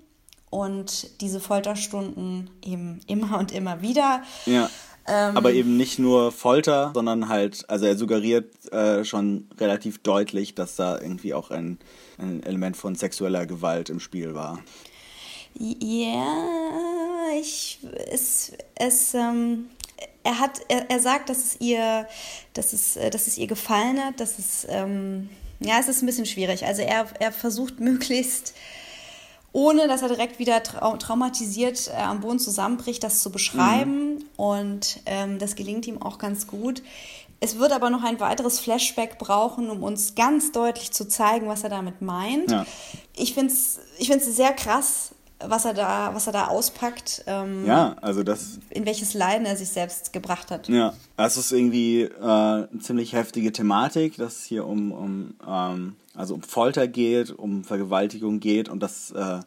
[0.51, 4.23] und diese Folterstunden eben immer und immer wieder.
[4.47, 4.71] Ja.
[5.07, 10.55] Ähm, Aber eben nicht nur Folter, sondern halt, also er suggeriert äh, schon relativ deutlich,
[10.55, 11.79] dass da irgendwie auch ein,
[12.19, 14.59] ein Element von sexueller Gewalt im Spiel war.
[15.55, 16.37] Ja,
[17.41, 17.79] ich,
[18.11, 19.71] es, es, ähm,
[20.23, 22.07] er hat, er, er sagt, dass es ihr,
[22.53, 25.31] dass es, äh, dass es ihr gefallen hat, dass es, ähm,
[25.61, 26.65] ja, es ist ein bisschen schwierig.
[26.65, 28.55] Also er, er versucht möglichst,
[29.53, 34.15] ohne dass er direkt wieder trau traumatisiert äh, am Boden zusammenbricht, das zu beschreiben.
[34.15, 34.25] Mhm.
[34.37, 36.83] Und ähm, das gelingt ihm auch ganz gut.
[37.41, 41.63] Es wird aber noch ein weiteres Flashback brauchen, um uns ganz deutlich zu zeigen, was
[41.63, 42.51] er damit meint.
[42.51, 42.67] Ja.
[43.15, 45.13] Ich finde es ich find's sehr krass,
[45.47, 47.25] was er da, was er da auspackt.
[47.27, 50.69] Ähm, Ja, also das, In welches Leiden er sich selbst gebracht hat.
[50.69, 55.97] ja, das ist irgendwie äh, eine ziemlich heftige Thematik, dass es hier um, um, ähm,
[56.15, 59.41] also um Folter geht, um Vergewaltigung geht und dass, äh,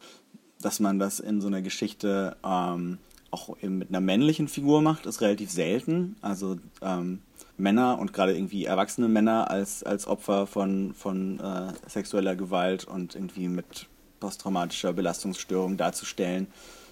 [0.61, 2.97] dass man das in so einer Geschichte ähm,
[3.31, 6.15] auch eben mit einer männlichen Figur macht, ist relativ selten.
[6.21, 7.21] Also ähm,
[7.57, 13.15] Männer und gerade irgendwie erwachsene Männer als, als Opfer von, von äh, sexueller Gewalt und
[13.15, 13.87] irgendwie mit
[14.21, 16.47] posttraumatischer Belastungsstörung darzustellen,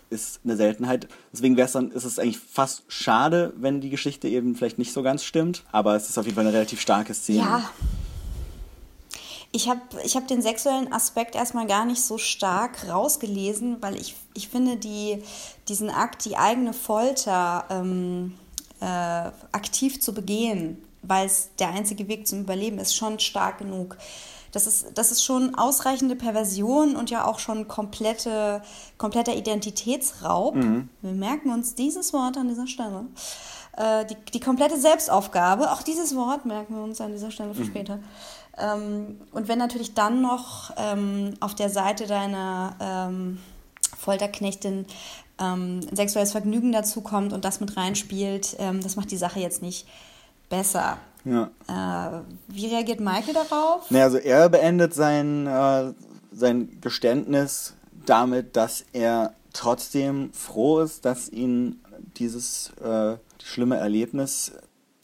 [0.10, 1.08] ist eine Seltenheit.
[1.32, 4.92] Deswegen wäre es dann, ist es eigentlich fast schade, wenn die Geschichte eben vielleicht nicht
[4.92, 5.64] so ganz stimmt.
[5.72, 7.40] Aber es ist auf jeden Fall eine relativ starke Szene.
[7.40, 7.70] Ja.
[9.52, 14.16] Ich habe ich hab den sexuellen Aspekt erstmal gar nicht so stark rausgelesen, weil ich,
[14.36, 15.24] ich finde, die,
[15.68, 18.36] diesen Akt, die eigene Folter ähm,
[18.80, 23.98] äh, aktiv zu begehen, weil es der einzige Weg zum Überleben ist, schon stark genug.
[24.52, 28.62] Das ist, das ist schon ausreichende Perversion und ja auch schon komplette,
[28.98, 30.56] kompletter Identitätsraub.
[31.02, 33.06] Wir merken uns dieses Wort an dieser Stelle.
[33.78, 37.66] Äh, die, die komplette Selbstaufgabe, auch dieses Wort merken wir uns an dieser Stelle für
[37.66, 38.00] später.
[38.58, 43.40] Ähm, und wenn natürlich dann noch ähm, auf der Seite deiner ähm,
[43.98, 44.86] Folterknechtin
[45.40, 49.62] ähm, sexuelles Vergnügen dazu kommt und das mit reinspielt, ähm, das macht die Sache jetzt
[49.62, 49.88] nicht
[50.50, 50.98] besser.
[51.30, 51.52] Ja.
[51.68, 53.90] Äh, wie reagiert Michael darauf?
[53.92, 55.94] Ne, also er beendet sein, äh,
[56.32, 57.76] sein Geständnis
[58.06, 61.82] damit, dass er trotzdem froh ist, dass ihn
[62.18, 64.54] dieses äh, schlimme Erlebnis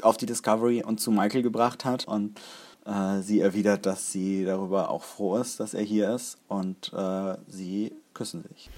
[0.02, 2.08] auf die Discovery und zu Michael gebracht hat.
[2.08, 2.40] Und
[2.86, 6.38] äh, sie erwidert, dass sie darüber auch froh ist, dass er hier ist.
[6.48, 8.70] Und äh, sie küssen sich.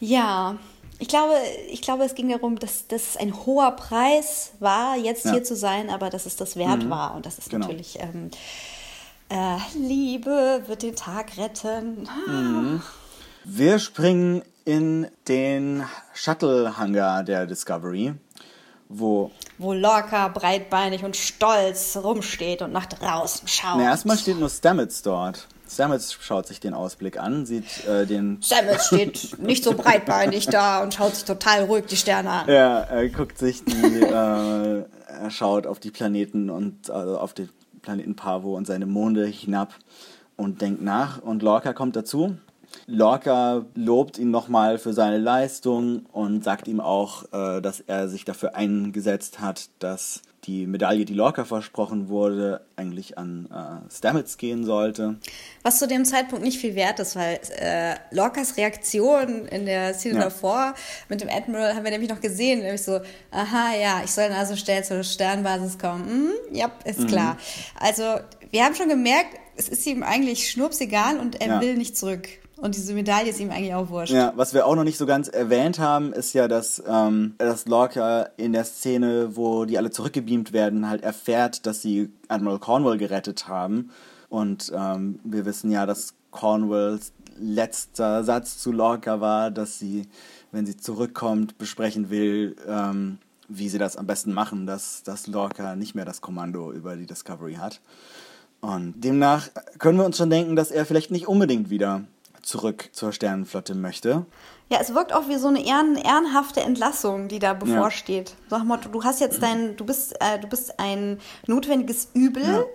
[0.00, 0.56] Ja,
[0.98, 1.34] ich glaube,
[1.70, 5.32] ich glaube, es ging darum, dass das ein hoher Preis war, jetzt Ja.
[5.32, 7.14] hier zu sein, aber dass es das wert war.
[7.14, 7.66] Und das ist Genau.
[7.66, 8.30] natürlich ähm,
[9.30, 12.08] äh, Liebe wird den Tag retten.
[13.44, 15.84] Wir springen in den
[16.14, 18.14] Shuttle-Hangar der Discovery,
[18.88, 23.76] wo Wo Lorca breitbeinig und stolz rumsteht und nach draußen schaut.
[23.78, 25.46] Na, erstmal steht nur Stamets dort.
[25.68, 28.38] Stamets schaut sich den Ausblick an, sieht äh, den.
[28.40, 32.48] Samuel steht nicht so breitbeinig da und schaut sich total ruhig die Sterne an.
[32.48, 34.00] Ja, er guckt sich die.
[34.02, 37.48] äh, er schaut auf die Planeten und also auf den
[37.82, 39.74] Planeten Pavo und seine Monde hinab
[40.36, 41.22] und denkt nach.
[41.22, 42.36] Und Lorca kommt dazu.
[42.86, 48.24] Lorca lobt ihn nochmal für seine Leistung und sagt ihm auch, äh, dass er sich
[48.24, 54.64] dafür eingesetzt hat, dass die Medaille, die Lorca versprochen wurde, eigentlich an äh, Stamets gehen
[54.64, 55.16] sollte.
[55.62, 60.14] Was zu dem Zeitpunkt nicht viel wert ist, weil äh, Lorcas Reaktion in der Szene
[60.18, 60.24] Ja.
[60.24, 60.74] davor
[61.08, 62.60] mit dem Admiral haben wir nämlich noch gesehen.
[62.60, 66.06] Nämlich so, aha, ja, ich soll also schnell zur Sternbasis kommen.
[66.06, 67.36] Mhm, ja, ist klar.
[67.78, 68.02] Also,
[68.50, 71.60] wir haben schon gemerkt, es ist ihm eigentlich schnurpsegal und er Ja.
[71.60, 72.28] will nicht zurück.
[72.60, 74.12] Und diese Medaille ist ihm eigentlich auch wurscht.
[74.12, 77.66] Ja, was wir auch noch nicht so ganz erwähnt haben, ist ja, dass, ähm, dass
[77.66, 82.98] Lorca in der Szene, wo die alle zurückgebeamt werden, halt erfährt, dass sie Admiral Cornwall
[82.98, 83.90] gerettet haben.
[84.28, 90.08] Und ähm, wir wissen ja, dass Cornwalls letzter Satz zu Lorca war, dass sie,
[90.50, 95.76] wenn sie zurückkommt, besprechen will, ähm, wie sie das am besten machen, dass, dass Lorca
[95.76, 97.80] nicht mehr das Kommando über die Discovery hat.
[98.60, 99.48] Und demnach
[99.78, 102.02] können wir uns schon denken, dass er vielleicht nicht unbedingt wieder
[102.42, 104.26] zurück zur Sternenflotte möchte.
[104.70, 108.34] Ja, es wirkt auch wie so eine ehren, ehrenhafte Entlassung, die da bevorsteht.
[108.50, 112.66] Sag mal, du hast jetzt dein, du bist, äh, du bist ein notwendiges Übel.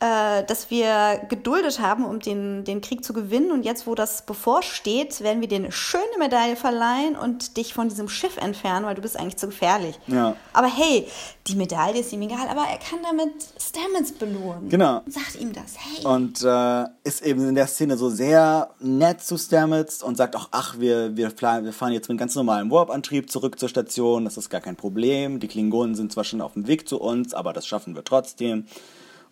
[0.00, 3.50] Äh, dass wir geduldet haben, um den, den Krieg zu gewinnen.
[3.50, 7.88] Und jetzt, wo das bevorsteht, werden wir dir eine schöne Medaille verleihen und dich von
[7.88, 9.98] diesem Schiff entfernen, weil du bist eigentlich zu gefährlich.
[10.06, 10.36] Ja.
[10.52, 11.08] Aber hey,
[11.48, 14.68] die Medaille ist ihm egal, aber er kann damit Stamets belohnen.
[14.68, 15.02] Genau.
[15.06, 16.04] Sagt ihm das, hey.
[16.04, 20.48] Und äh, ist eben in der Szene so sehr nett zu Stamets und sagt auch,
[20.52, 24.48] ach, wir, wir, wir fahren jetzt mit ganz normalem Warp-Antrieb zurück zur Station, das ist
[24.48, 25.40] gar kein Problem.
[25.40, 28.66] Die Klingonen sind zwar schon auf dem Weg zu uns, aber das schaffen wir trotzdem.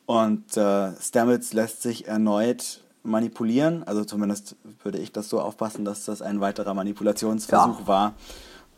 [0.07, 6.05] Und äh, Stamets lässt sich erneut manipulieren, also zumindest würde ich das so aufpassen, dass
[6.07, 7.87] das ein weiterer Manipulationsversuch Ja.
[7.87, 8.15] war.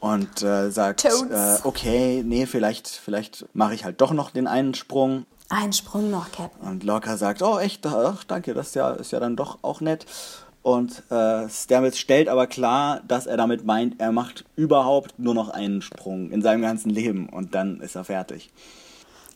[0.01, 4.75] Und äh, sagt, äh, okay, nee, vielleicht, vielleicht mache ich halt doch noch den einen
[4.75, 5.27] Sprung.
[5.49, 6.69] Ein Sprung noch, Captain.
[6.69, 9.81] Und Lorca sagt, oh echt, ach danke, das ist ja, ist ja dann doch auch
[9.81, 10.07] nett.
[10.63, 15.49] Und äh, Stamets stellt aber klar, dass er damit meint, er macht überhaupt nur noch
[15.49, 18.51] einen Sprung in seinem ganzen Leben und dann ist er fertig.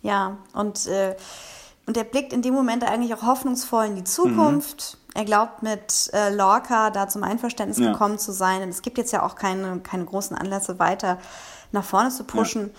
[0.03, 1.17] Ja, und, äh,
[1.87, 4.99] und er blickt in dem Moment eigentlich auch hoffnungsvoll in die Zukunft.
[5.15, 7.93] Er glaubt, mit äh, Lorca da zum Einverständnis Ja.
[7.93, 8.63] gekommen zu sein.
[8.63, 11.19] Und es gibt jetzt ja auch keine, keine großen Anlässe weiter
[11.73, 12.71] nach vorne zu pushen.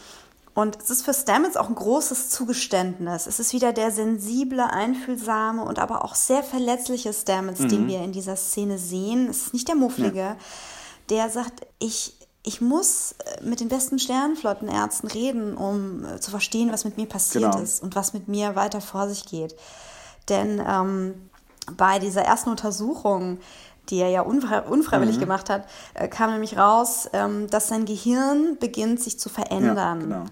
[0.55, 3.25] Und es ist für Stamets auch ein großes Zugeständnis.
[3.27, 8.11] Es ist wieder der sensible, einfühlsame und aber auch sehr verletzliche Stamets, den wir in
[8.11, 9.27] dieser Szene sehen.
[9.29, 10.35] Es ist nicht der Mufflige,
[11.09, 16.71] der sagt, ich, ich muss äh, mit den besten Sternenflottenärzten reden, um äh, zu verstehen,
[16.71, 17.63] was mit mir passiert Genau.
[17.63, 19.55] ist und was mit mir weiter vor sich geht.
[20.29, 21.29] Denn ähm,
[21.77, 23.39] bei dieser ersten Untersuchung,
[23.89, 28.57] die er ja unfre unfreiwillig gemacht hat, äh, kam nämlich raus, ähm, dass sein Gehirn
[28.59, 29.99] beginnt sich zu verändern.
[30.01, 30.25] genau.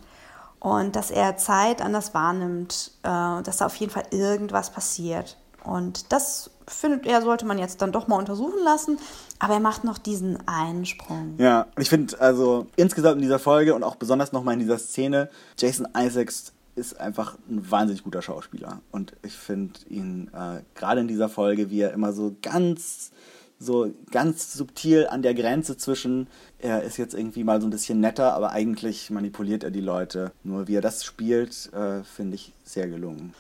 [0.60, 5.38] Und dass er Zeit anders wahrnimmt, äh, dass da auf jeden Fall irgendwas passiert.
[5.64, 9.00] Und das findet er, sollte man jetzt dann doch mal untersuchen lassen.
[9.44, 11.34] Aber er macht noch diesen einen Sprung.
[11.40, 15.30] Ja, ich finde also insgesamt in dieser Folge und auch besonders nochmal in dieser Szene,
[15.58, 18.82] Jason Isaacs ist einfach ein wahnsinnig guter Schauspieler.
[18.92, 23.12] Und ich finde ihn äh, gerade in dieser Folge, wie er immer so ganz
[23.58, 26.28] so ganz subtil an der Grenze zwischen,
[26.58, 30.32] er ist jetzt irgendwie mal so ein bisschen netter, aber eigentlich manipuliert er die Leute.
[30.44, 33.36] Nur wie er das spielt, äh, finde ich sehr gelungen.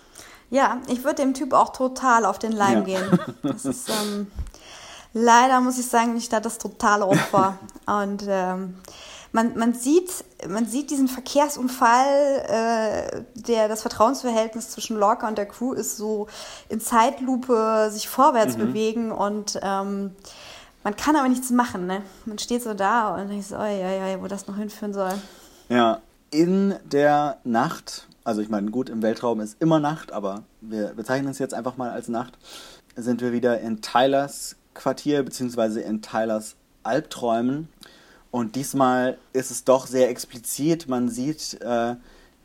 [0.52, 3.00] Ja, ich würde dem Typ auch total auf den Leim Ja.
[3.00, 3.20] gehen.
[3.42, 4.28] Das ist ähm,
[5.14, 7.58] leider, muss ich sagen, nicht da das totale Opfer.
[7.86, 8.76] Und ähm,
[9.32, 10.10] man, man, sieht,
[10.48, 16.28] man sieht diesen Verkehrsunfall, äh, der das Vertrauensverhältnis zwischen Lorca und der Crew ist so
[16.68, 20.12] in Zeitlupe sich vorwärts bewegen und ähm,
[20.84, 21.88] man kann aber nichts machen.
[21.88, 22.02] Ne?
[22.26, 25.14] Man steht so da und denkt so, oi, oi, oi, wo das noch hinführen soll.
[25.70, 26.02] Ja,
[26.32, 31.30] in der Nacht, also ich meine, gut, im Weltraum ist immer Nacht, aber wir bezeichnen
[31.30, 32.38] es jetzt einfach mal als Nacht,
[32.96, 37.70] sind wir wieder in Tylers Quartier, beziehungsweise in Tylers Albträumen.
[38.32, 40.88] Und diesmal ist es doch sehr explizit.
[40.88, 41.96] Man sieht, äh,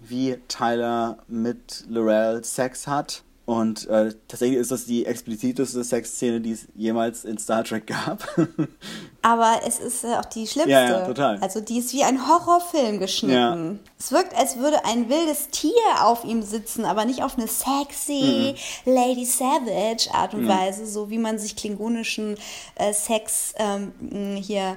[0.00, 3.22] wie Tyler mit Lorel Sex hat.
[3.46, 8.26] Und äh, tatsächlich ist das die expliziteste Sexszene, die es jemals in Star Trek gab.
[9.22, 10.72] Aber es ist äh, auch die schlimmste.
[10.72, 11.38] Ja, ja, total.
[11.38, 13.78] Also die ist wie ein Horrorfilm geschnitten.
[14.00, 15.70] Es wirkt, als würde ein wildes Tier
[16.00, 21.18] auf ihm sitzen, aber nicht auf eine sexy Lady Savage Art und Weise, so wie
[21.18, 22.36] man sich klingonischen
[22.74, 23.92] äh, Sex ähm,
[24.36, 24.76] hier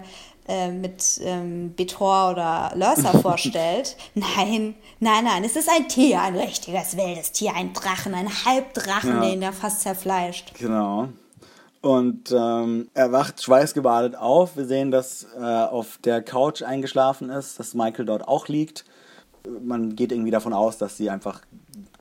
[0.50, 3.96] äh, mit ähm, Betor oder Lursa vorstellt.
[4.16, 9.12] Nein, nein, nein, es ist ein Tier, ein richtiges wildes Tier, ein Drachen, ein Halbdrachen,
[9.14, 9.20] Ja.
[9.22, 10.54] der ihn da fast zerfleischt.
[10.60, 11.08] Genau.
[11.82, 14.58] Und ähm, er wacht schweißgebadet auf.
[14.58, 18.84] Wir sehen, dass äh, auf der Couch eingeschlafen ist, dass Michael dort auch liegt.
[19.62, 21.40] Man geht irgendwie davon aus, dass sie einfach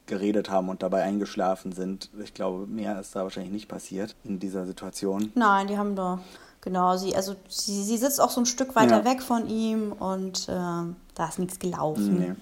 [0.07, 2.11] geredet haben und dabei eingeschlafen sind.
[2.25, 5.31] Ich glaube, mehr ist da wahrscheinlich nicht passiert in dieser Situation.
[5.37, 6.19] Nein, die haben da,
[6.69, 9.05] genau, sie, also sie, sie sitzt auch so ein Stück weiter Ja.
[9.05, 12.19] weg von ihm und ähm, da ist nichts gelaufen.
[12.19, 12.33] Nee.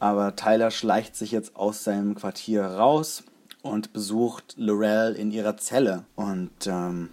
[0.00, 3.24] Aber Tyler schleicht sich jetzt aus seinem Quartier raus
[3.62, 6.04] und besucht Lorel in ihrer Zelle.
[6.14, 7.08] Und ähm,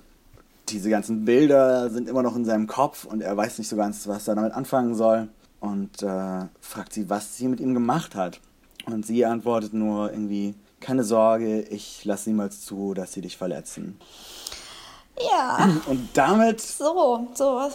[0.70, 4.08] diese ganzen Bilder sind immer noch in seinem Kopf und er weiß nicht so ganz,
[4.08, 5.30] was er damit anfangen soll.
[5.62, 8.40] Und äh, fragt sie, was sie mit ihm gemacht hat.
[8.86, 13.98] Und sie antwortet nur irgendwie, keine Sorge, ich lasse niemals zu, dass sie dich verletzen.
[15.20, 17.70] Ja, Und damit so, so.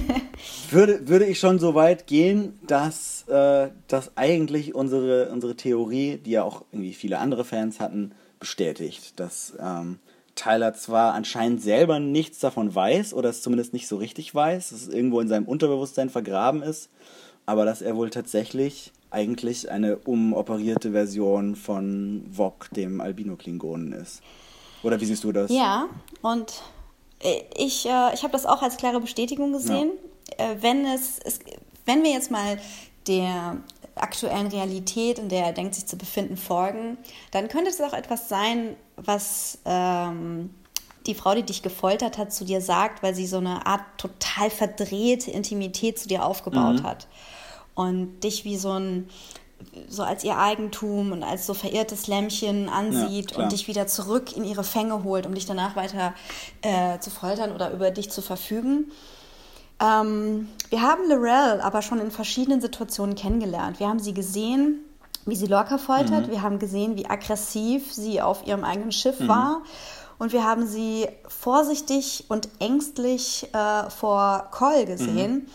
[0.70, 6.32] würde, würde ich schon so weit gehen, dass, äh, dass eigentlich unsere, unsere Theorie, die
[6.32, 9.20] ja auch irgendwie viele andere Fans hatten, bestätigt.
[9.20, 9.98] Dass ähm,
[10.34, 14.82] Tyler zwar anscheinend selber nichts davon weiß oder es zumindest nicht so richtig weiß, dass
[14.82, 16.88] es irgendwo in seinem Unterbewusstsein vergraben ist,
[17.44, 24.22] aber dass er wohl tatsächlich eigentlich eine umoperierte Version von Vok, dem Albino-Klingonen ist.
[24.82, 25.50] Oder wie siehst du das?
[25.50, 25.88] Ja,
[26.22, 26.52] und
[27.22, 29.90] äh, ich, äh, ich habe das auch als klare Bestätigung gesehen.
[30.36, 31.40] Äh, wenn, es, es,
[31.86, 32.58] wenn wir jetzt mal
[33.06, 33.56] der
[33.94, 36.96] aktuellen Realität, in der er denkt, sich zu befinden, folgen,
[37.32, 40.50] dann könnte es auch etwas sein, was ähm,
[41.06, 44.50] die Frau, die dich gefoltert hat, zu dir sagt, weil sie so eine Art total
[44.50, 46.82] verdrehte Intimität zu dir aufgebaut mhm.
[46.84, 47.08] hat
[47.74, 49.08] und dich wie so ein
[49.88, 54.36] so als ihr Eigentum und als so verirrtes Lämmchen ansieht ja, und dich wieder zurück
[54.36, 56.14] in ihre Fänge holt, um dich danach weiter
[56.62, 58.90] äh, zu foltern oder über dich zu verfügen.
[59.80, 63.80] Ähm, wir haben Lorel aber schon in verschiedenen Situationen kennengelernt.
[63.80, 64.84] Wir haben sie gesehen,
[65.26, 66.26] wie sie Lorca foltert.
[66.26, 66.30] Mhm.
[66.30, 69.28] Wir haben gesehen, wie aggressiv sie auf ihrem eigenen Schiff mhm.
[69.28, 69.62] war.
[70.18, 75.32] Und wir haben sie vorsichtig und ängstlich äh, vor Cole gesehen.
[75.32, 75.46] Mhm.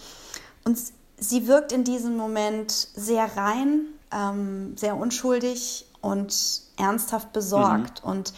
[0.65, 0.79] Und
[1.17, 3.85] sie wirkt in diesem Moment sehr rein,
[4.16, 8.03] ähm, sehr unschuldig und ernsthaft besorgt.
[8.03, 8.11] Mhm.
[8.11, 8.34] Und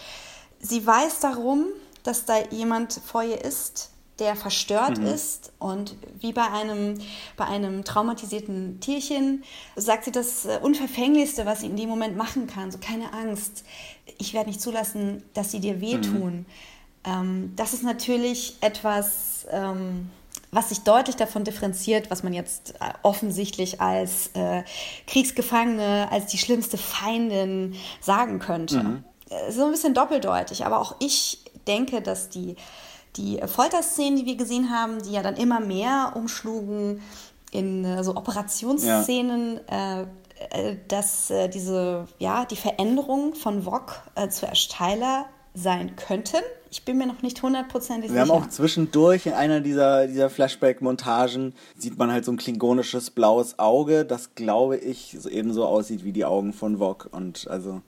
[0.60, 1.66] sie weiß darum,
[2.04, 5.08] dass da jemand vor ihr ist, der verstört mhm.
[5.08, 5.52] ist.
[5.60, 6.98] Und wie bei einem,
[7.36, 9.44] bei einem traumatisierten Tierchen
[9.76, 12.72] sagt sie das äh, Unverfänglichste, was sie in dem Moment machen kann.
[12.72, 13.64] So keine Angst.
[14.18, 16.34] Ich werde nicht zulassen, dass sie dir wehtun.
[16.34, 16.46] Mhm.
[17.04, 20.10] Ähm, das ist natürlich etwas, ähm,
[20.52, 24.64] was sich deutlich davon differenziert, was man jetzt äh, offensichtlich als äh,
[25.06, 28.84] Kriegsgefangene, als die schlimmste Feindin sagen könnte.
[28.84, 29.04] Mhm.
[29.30, 32.56] Äh, so ein bisschen doppeldeutig, aber auch ich denke, dass die
[33.16, 37.02] die Folterszenen, die wir gesehen haben, die ja dann immer mehr umschlugen
[37.52, 40.02] in äh, so Operationsszenen, ja.
[40.02, 45.26] äh, äh dass diese, ja, die Veränderung von Wok zu Tyler
[45.56, 46.44] sein könnten.
[46.70, 48.26] Ich bin mir noch nicht hundertprozentig sicher.
[48.26, 53.10] Wir haben auch zwischendurch in einer dieser, dieser Flashback-Montagen sieht man halt so ein klingonisches
[53.10, 57.82] blaues Auge, das glaube ich so ebenso aussieht wie die Augen von Wok und also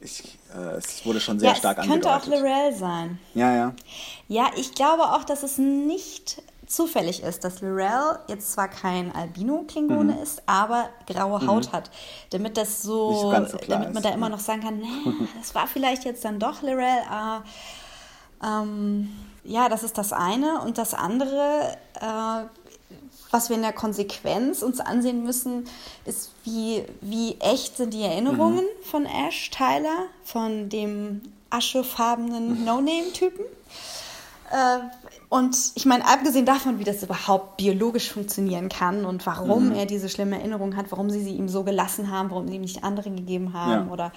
[0.00, 2.04] ich, äh, es wurde schon sehr ja, stark angedeutet.
[2.04, 3.18] könnte auch Lorel sein.
[3.34, 3.74] Ja, ja.
[4.28, 10.14] Ja, ich glaube auch, dass es nicht zufällig ist, dass Lorel jetzt zwar kein Albino-Klingone
[10.14, 10.22] mhm.
[10.22, 11.48] ist, aber graue mhm.
[11.48, 11.90] Haut hat.
[12.30, 14.04] Damit das so, so damit man ist.
[14.04, 16.82] da immer noch sagen kann, nee, das war vielleicht jetzt dann doch Lorel.
[16.82, 17.40] Äh,
[18.44, 19.10] ähm,
[19.44, 20.60] ja, das ist das eine.
[20.60, 22.44] Und das andere, äh,
[23.30, 25.66] was wir in der Konsequenz uns ansehen müssen,
[26.04, 28.84] ist, wie, wie echt sind die Erinnerungen mhm.
[28.84, 33.44] von Ash Tyler, von dem aschefarbenen No-Name-Typen.
[34.50, 34.78] Äh,
[35.28, 39.74] und ich meine, abgesehen davon, wie das überhaupt biologisch funktionieren kann und warum mhm.
[39.74, 42.60] er diese schlimme Erinnerung hat, warum sie sie ihm so gelassen haben, warum sie ihm
[42.60, 43.92] nicht andere gegeben haben ja.
[43.92, 44.12] oder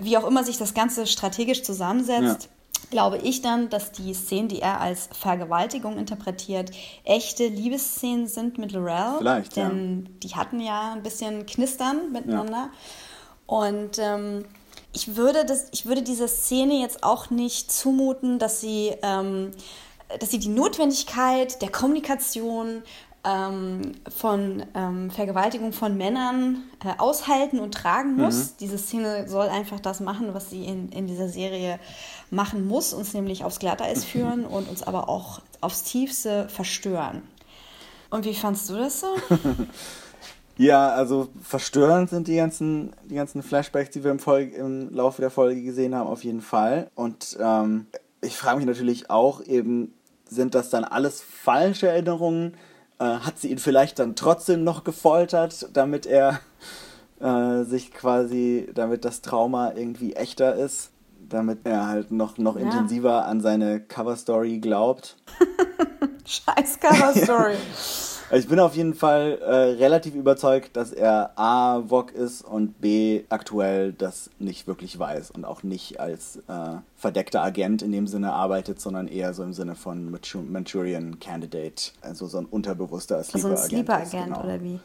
[0.00, 2.48] wie auch immer sich das Ganze strategisch zusammensetzt,
[2.94, 6.70] glaube ich dann, dass die Szenen, die er als Vergewaltigung interpretiert,
[7.02, 9.18] echte Liebesszenen sind mit Lorel.
[9.18, 10.10] Vielleicht, denn ja.
[10.22, 12.70] die hatten ja ein bisschen Knistern miteinander.
[12.70, 12.70] Ja.
[13.46, 14.44] Und ähm,
[14.92, 19.50] ich, würde das, ich würde dieser Szene jetzt auch nicht zumuten, dass sie, ähm,
[20.20, 22.84] dass sie die Notwendigkeit der Kommunikation
[23.24, 28.50] ähm, von ähm, Vergewaltigung von Männern äh, aushalten und tragen muss.
[28.52, 28.54] Mhm.
[28.60, 31.78] Diese Szene soll einfach das machen, was sie in, in dieser Serie
[32.30, 37.22] machen muss, uns nämlich aufs Glatteis führen und uns aber auch aufs Tiefste verstören.
[38.10, 39.08] Und wie fandst du das so?
[40.56, 45.20] ja, also verstörend sind die ganzen, die ganzen Flashbacks, die wir im, Folge, im Laufe
[45.20, 46.90] der Folge gesehen haben, auf jeden Fall.
[46.94, 47.86] Und ähm,
[48.20, 49.94] ich frage mich natürlich auch eben,
[50.28, 52.54] sind das dann alles falsche Erinnerungen?
[52.98, 56.40] Äh, hat sie ihn vielleicht dann trotzdem noch gefoltert, damit er
[57.20, 60.90] äh, sich quasi, damit das Trauma irgendwie echter ist?
[61.28, 62.62] damit er halt noch, noch ja.
[62.62, 65.16] intensiver an seine Cover-Story glaubt.
[66.24, 67.56] Scheiß Cover-Story.
[68.32, 73.24] ich bin auf jeden Fall äh, relativ überzeugt, dass er A, VOG ist und B,
[73.28, 78.32] aktuell das nicht wirklich weiß und auch nicht als äh, verdeckter Agent in dem Sinne
[78.32, 80.10] arbeitet, sondern eher so im Sinne von
[80.50, 83.52] Manchurian Candidate, also so ein unterbewusster Sleeper-Agent.
[83.52, 84.44] Also ein Sleeper-Agent genau.
[84.44, 84.80] oder wie?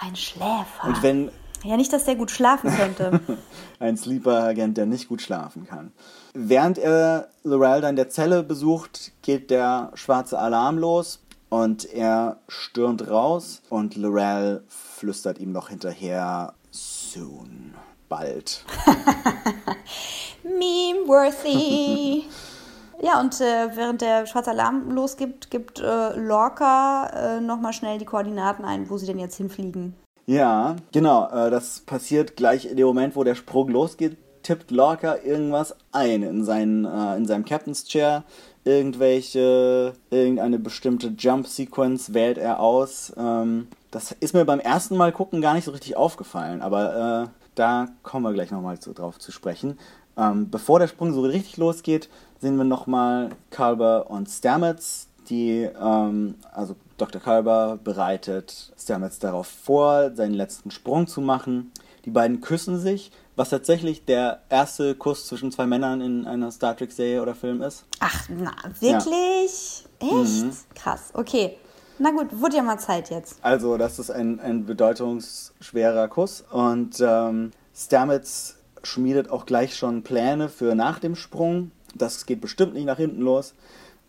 [0.00, 0.84] Ein Schläfer.
[0.86, 1.30] Und wenn,
[1.64, 3.20] ja, nicht, dass der gut schlafen könnte.
[3.80, 5.92] Ein Sleeper-Agent, der nicht gut schlafen kann.
[6.34, 13.08] Während er Lorel dann der Zelle besucht, geht der schwarze Alarm los und er stürmt
[13.10, 17.74] raus und Lorel flüstert ihm noch hinterher, soon,
[18.08, 18.64] bald.
[20.42, 22.24] Meme-worthy.
[23.00, 28.04] Ja, und äh, während der schwarze Alarm losgibt, gibt äh, Lorca äh, nochmal schnell die
[28.04, 29.94] Koordinaten ein, wo sie denn jetzt hinfliegen.
[30.26, 31.28] Ja, genau.
[31.30, 36.22] Äh, das passiert gleich in dem Moment, wo der Sprung losgeht, tippt Lorca irgendwas ein
[36.22, 38.24] in, seinen, äh, in seinem Captain's Chair.
[38.64, 43.12] Irgendwelche, irgendeine bestimmte Jump-Sequence wählt er aus.
[43.16, 47.48] Ähm, das ist mir beim ersten Mal gucken gar nicht so richtig aufgefallen, aber äh,
[47.54, 49.78] da kommen wir gleich nochmal drauf zu sprechen.
[50.16, 52.08] Ähm, bevor der Sprung so richtig losgeht,
[52.40, 57.20] sehen wir nochmal Kalber und Stamets, Die, ähm, also Dr.
[57.20, 61.72] Kalber bereitet Stamets darauf vor, seinen letzten Sprung zu machen.
[62.04, 66.76] Die beiden küssen sich, was tatsächlich der erste Kuss zwischen zwei Männern in einer Star
[66.76, 67.84] Trek-Serie oder Film ist.
[68.00, 69.84] Ach, na, wirklich?
[70.00, 70.74] Echt?
[70.74, 71.56] Krass, okay.
[72.00, 73.38] Na gut, wurde ja mal Zeit jetzt.
[73.42, 76.44] Also, das ist ein, ein bedeutungsschwerer Kuss.
[76.50, 81.70] Und ähm, Stamets schmiedet auch gleich schon Pläne für nach dem Sprung.
[81.94, 83.54] Das geht bestimmt nicht nach hinten los.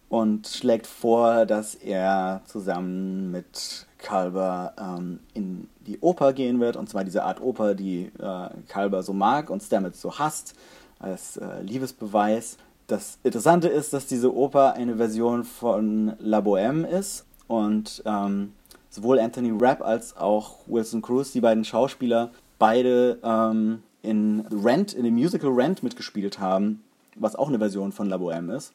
[0.10, 6.76] Und schlägt vor, dass er zusammen mit Kalber ähm, in die Oper gehen wird.
[6.76, 10.56] Und zwar diese Art Oper, die äh, Kalber so mag und Stamets so hasst,
[11.00, 12.58] als äh, Liebesbeweis.
[12.88, 17.26] Das Interessante ist, dass diese Oper eine Version von La Bohème ist.
[17.47, 18.54] Und ähm,
[18.89, 25.04] sowohl Anthony Rapp als auch Wilson Cruz, die beiden Schauspieler, beide ähm, in Rent, in
[25.04, 26.84] dem Musical Rent mitgespielt haben,
[27.16, 28.74] was auch eine Version von La Bohème ist.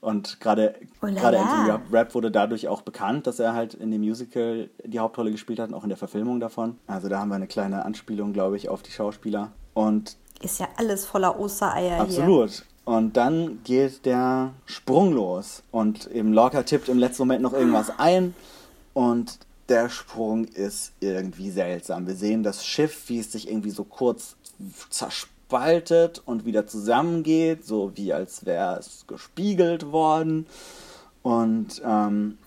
[0.00, 1.38] Und gerade Oh gerade.
[1.38, 5.58] Anthony Rapp wurde dadurch auch bekannt, dass er halt in dem Musical die Hauptrolle gespielt
[5.58, 6.78] hat und auch in der Verfilmung davon.
[6.86, 9.52] Also da haben wir eine kleine Anspielung, glaube ich, auf die Schauspieler.
[9.74, 12.00] Und Ist ja alles voller Ostereier hier.
[12.02, 12.64] Absolut.
[12.84, 15.62] Und dann geht der Sprung los.
[15.70, 18.34] Und eben Lorca tippt im letzten Moment noch irgendwas ein.
[18.94, 19.38] Und
[19.68, 22.06] der Sprung ist irgendwie seltsam.
[22.06, 24.36] Wir sehen das Schiff, wie es sich irgendwie so kurz
[25.48, 30.46] zerspaltet und wieder zusammengeht, so wie als wäre es gespiegelt worden.
[31.22, 32.38] Und ähm,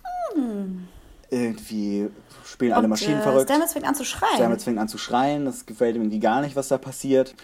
[1.29, 2.09] irgendwie
[2.45, 3.49] spielen alle Und, Maschinen äh, verrückt.
[3.49, 4.35] Stamets fängt an zu schreien.
[4.35, 7.35] Stamets fängt an zu schreien, das gefällt ihm irgendwie gar nicht, was da passiert.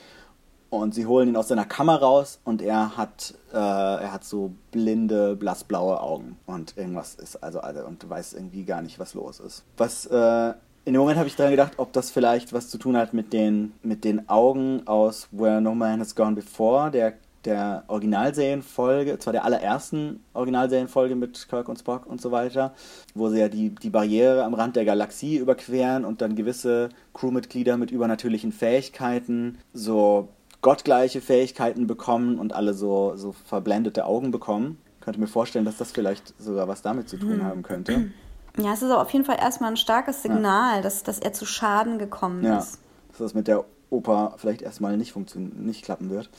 [0.70, 4.52] Und sie holen ihn aus seiner Kammer raus und er hat, äh, er hat so
[4.72, 6.38] blinde, blassblaue Augen.
[6.46, 9.64] Und irgendwas ist, also, also und weiß irgendwie gar nicht, was los ist.
[9.78, 10.54] Was, äh,
[10.88, 13.34] in dem Moment habe ich daran gedacht, ob das vielleicht was zu tun hat mit
[13.34, 19.34] den, mit den Augen aus Where No Man Has Gone Before, der, der Originalserienfolge, zwar
[19.34, 22.74] der allerersten Originalserienfolge mit Kirk und Spock und so weiter,
[23.14, 27.76] wo sie ja die, die Barriere am Rand der Galaxie überqueren und dann gewisse Crewmitglieder
[27.76, 30.30] mit übernatürlichen Fähigkeiten so
[30.62, 34.78] gottgleiche Fähigkeiten bekommen und alle so, so verblendete Augen bekommen.
[35.00, 38.10] Ich könnte mir vorstellen, dass das vielleicht sogar was damit zu tun haben könnte.
[38.58, 41.46] Ja, es ist aber auf jeden Fall erstmal ein starkes Signal, dass, dass er zu
[41.46, 42.80] Schaden gekommen Ja, ist.
[43.10, 46.30] dass das mit der Oper vielleicht erstmal nicht funktionieren, nicht klappen wird.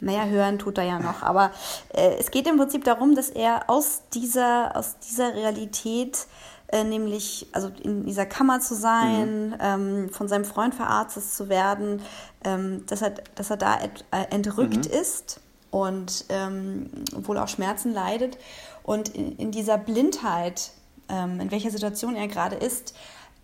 [0.00, 1.22] Naja, hören tut er ja noch.
[1.22, 1.50] Aber
[1.92, 6.26] äh, es geht im Prinzip darum, dass er aus dieser, aus dieser Realität,
[6.68, 12.00] äh, nämlich also in dieser Kammer zu sein, ähm, von seinem Freund verarztet zu werden,
[12.44, 15.40] ähm, dass, er, dass er da et, äh, entrückt ist
[15.70, 18.38] und ähm, wohl auch Schmerzen leidet.
[18.82, 20.70] Und in, in dieser Blindheit,
[21.10, 22.94] in welcher Situation er gerade ist,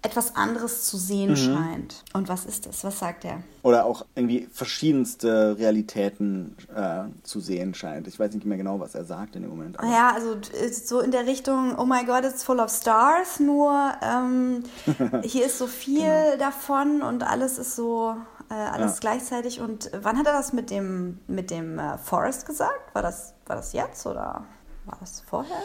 [0.03, 2.05] etwas anderes zu sehen scheint.
[2.13, 2.85] Und was ist das?
[2.85, 3.41] Was sagt er?
[3.63, 8.07] Oder auch irgendwie verschiedenste Realitäten äh, zu sehen scheint.
[8.07, 9.79] Ich weiß nicht mehr genau, was er sagt in dem Moment.
[9.81, 13.41] aber- Ja, also äh, so in der Richtung, oh my God, it's full of stars,
[13.41, 14.63] nur ähm,
[15.25, 18.15] hier ist so viel davon und alles ist so,
[18.51, 18.99] äh, alles Ja.
[19.01, 19.61] gleichzeitig.
[19.61, 22.95] Und wann hat er das mit dem, mit dem äh, Forest gesagt?
[22.95, 24.45] War das, war das jetzt oder
[24.85, 25.57] war das vorher?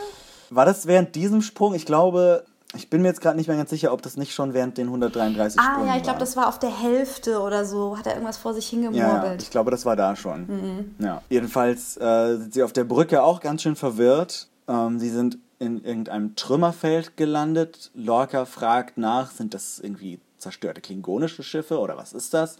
[0.51, 1.73] War das während diesem Sprung?
[1.73, 2.45] Ich glaube,
[2.75, 4.87] ich bin mir jetzt gerade nicht mehr ganz sicher, ob das nicht schon während den
[4.87, 7.97] 133 Ah Sprüngen ja, ich glaube, das war auf der Hälfte oder so.
[7.97, 9.41] Hat er irgendwas vor sich Ja, ja, hingemurmelt?
[9.41, 10.45] ich glaube, das war da schon.
[10.47, 10.95] Mhm.
[10.99, 11.21] Ja.
[11.29, 14.47] Jedenfalls äh, sind sie auf der Brücke auch ganz schön verwirrt.
[14.67, 17.91] Ähm, sie sind in irgendeinem Trümmerfeld gelandet.
[17.93, 22.57] Lorca fragt nach, sind das irgendwie zerstörte klingonische Schiffe oder was ist das?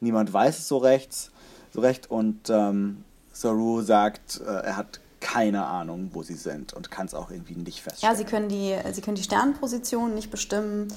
[0.00, 1.30] Niemand weiß es so rechts,
[1.72, 2.10] so recht.
[2.10, 7.14] Und ähm, Saru sagt, äh, er hat keine Ahnung, wo sie sind und kann es
[7.14, 8.16] auch irgendwie nicht Ja, feststellen.
[8.16, 10.88] sie können die, sie können die Sternenposition nicht bestimmen.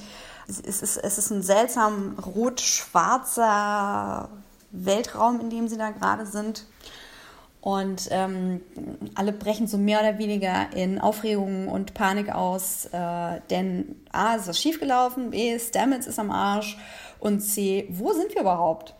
[0.48, 2.16] Es ist, es ist ein seltsam
[3.00, 4.28] rot-schwarzer
[4.72, 6.66] Weltraum, in dem sie da gerade sind.
[7.60, 8.60] Und ähm,
[9.16, 14.46] alle brechen so mehr oder weniger in Aufregung und Panik aus, äh, denn A, ist
[14.46, 16.78] was schiefgelaufen, B, Stamets ist am Arsch
[17.18, 18.94] und C, wo sind wir überhaupt?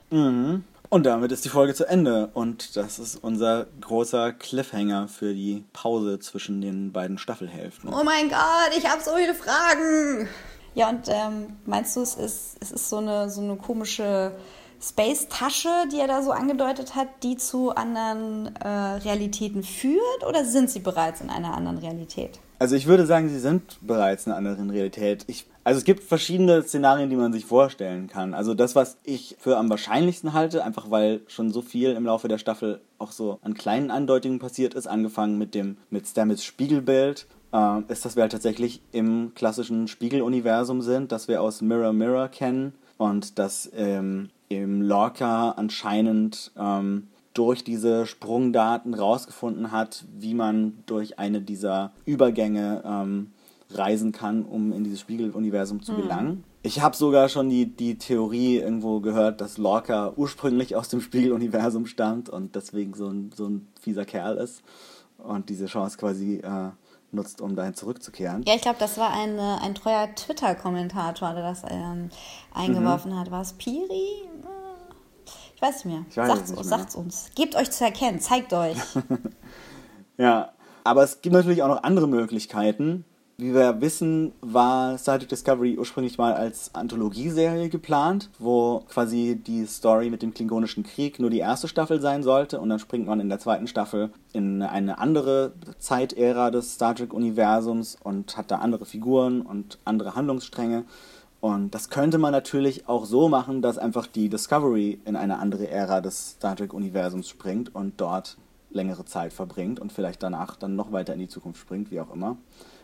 [0.88, 2.30] Und damit ist die Folge zu Ende.
[2.34, 7.92] Und das ist unser großer Cliffhanger für die Pause zwischen den beiden Staffelhälften.
[7.92, 10.28] Oh mein Gott, ich habe so viele Fragen.
[10.74, 14.32] Ja, und ähm, meinst du, es ist, es ist so eine, so eine komische
[14.80, 20.24] Space-Tasche, die er da so angedeutet hat, die zu anderen äh, Realitäten führt?
[20.26, 22.38] Oder sind sie bereits in einer anderen Realität?
[22.58, 25.24] Also ich würde sagen, sie sind bereits in einer anderen Realität.
[25.26, 28.32] Ich, also es gibt verschiedene Szenarien, die man sich vorstellen kann.
[28.32, 32.28] Also das, was ich für am wahrscheinlichsten halte, einfach weil schon so viel im Laufe
[32.28, 37.26] der Staffel auch so an kleinen Andeutungen passiert ist, angefangen mit dem mit Stamets Spiegelbild,
[37.52, 42.28] äh, ist, dass wir halt tatsächlich im klassischen Spiegeluniversum sind, das wir aus Mirror Mirror
[42.28, 50.78] kennen und dass ähm, im Lorca anscheinend ähm, durch diese Sprungdaten rausgefunden hat, wie man
[50.86, 53.32] durch eine dieser Übergänge ähm,
[53.70, 56.44] reisen kann, um in dieses Spiegeluniversum zu gelangen.
[56.62, 61.86] Ich habe sogar schon die, die Theorie irgendwo gehört, dass Lorca ursprünglich aus dem Spiegeluniversum
[61.86, 64.62] stammt und deswegen so ein, so ein fieser Kerl ist
[65.18, 66.70] und diese Chance quasi äh,
[67.12, 68.42] nutzt, um dahin zurückzukehren.
[68.46, 72.08] Ja, ich glaube, das war ein, äh, ein treuer Twitter-Kommentator, der das ähm,
[72.54, 73.18] eingeworfen Mhm.
[73.18, 73.30] hat.
[73.30, 74.28] War es Piri?
[75.56, 76.04] Ich weiß nicht mehr.
[76.14, 76.78] Weiß sagt's, es nicht uns, mehr.
[76.78, 77.30] sagt's uns.
[77.34, 78.76] Gebt euch zu erkennen, zeigt euch.
[80.18, 80.52] Ja,
[80.82, 83.04] aber es gibt natürlich auch noch andere Möglichkeiten.
[83.38, 89.66] Wie wir wissen, war Star Trek Discovery ursprünglich mal als Anthologieserie geplant, wo quasi die
[89.66, 93.20] Story mit dem Klingonischen Krieg nur die erste Staffel sein sollte und dann springt man
[93.20, 98.86] in der zweiten Staffel in eine andere Zeitära des Star Trek-Universums und hat da andere
[98.86, 100.84] Figuren und andere Handlungsstränge.
[101.40, 105.70] Und das könnte man natürlich auch so machen, dass einfach die Discovery in eine andere
[105.70, 108.36] Ära des Star Trek-Universums springt und dort
[108.70, 112.12] längere Zeit verbringt und vielleicht danach dann noch weiter in die Zukunft springt, wie auch
[112.12, 112.36] immer.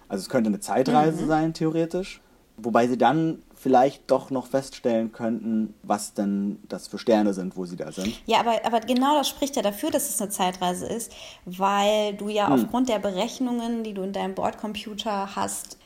[0.09, 2.21] Also es könnte eine Zeitreise sein, theoretisch.
[2.59, 7.65] Wobei sie dann vielleicht doch noch feststellen könnten, was denn das für Sterne sind, wo
[7.65, 8.21] sie da sind.
[8.27, 11.13] Ja, aber, aber genau das spricht ja dafür, dass es eine Zeitreise ist,
[11.47, 15.79] weil du ja aufgrund der Berechnungen, die du in deinem Bordcomputer hast,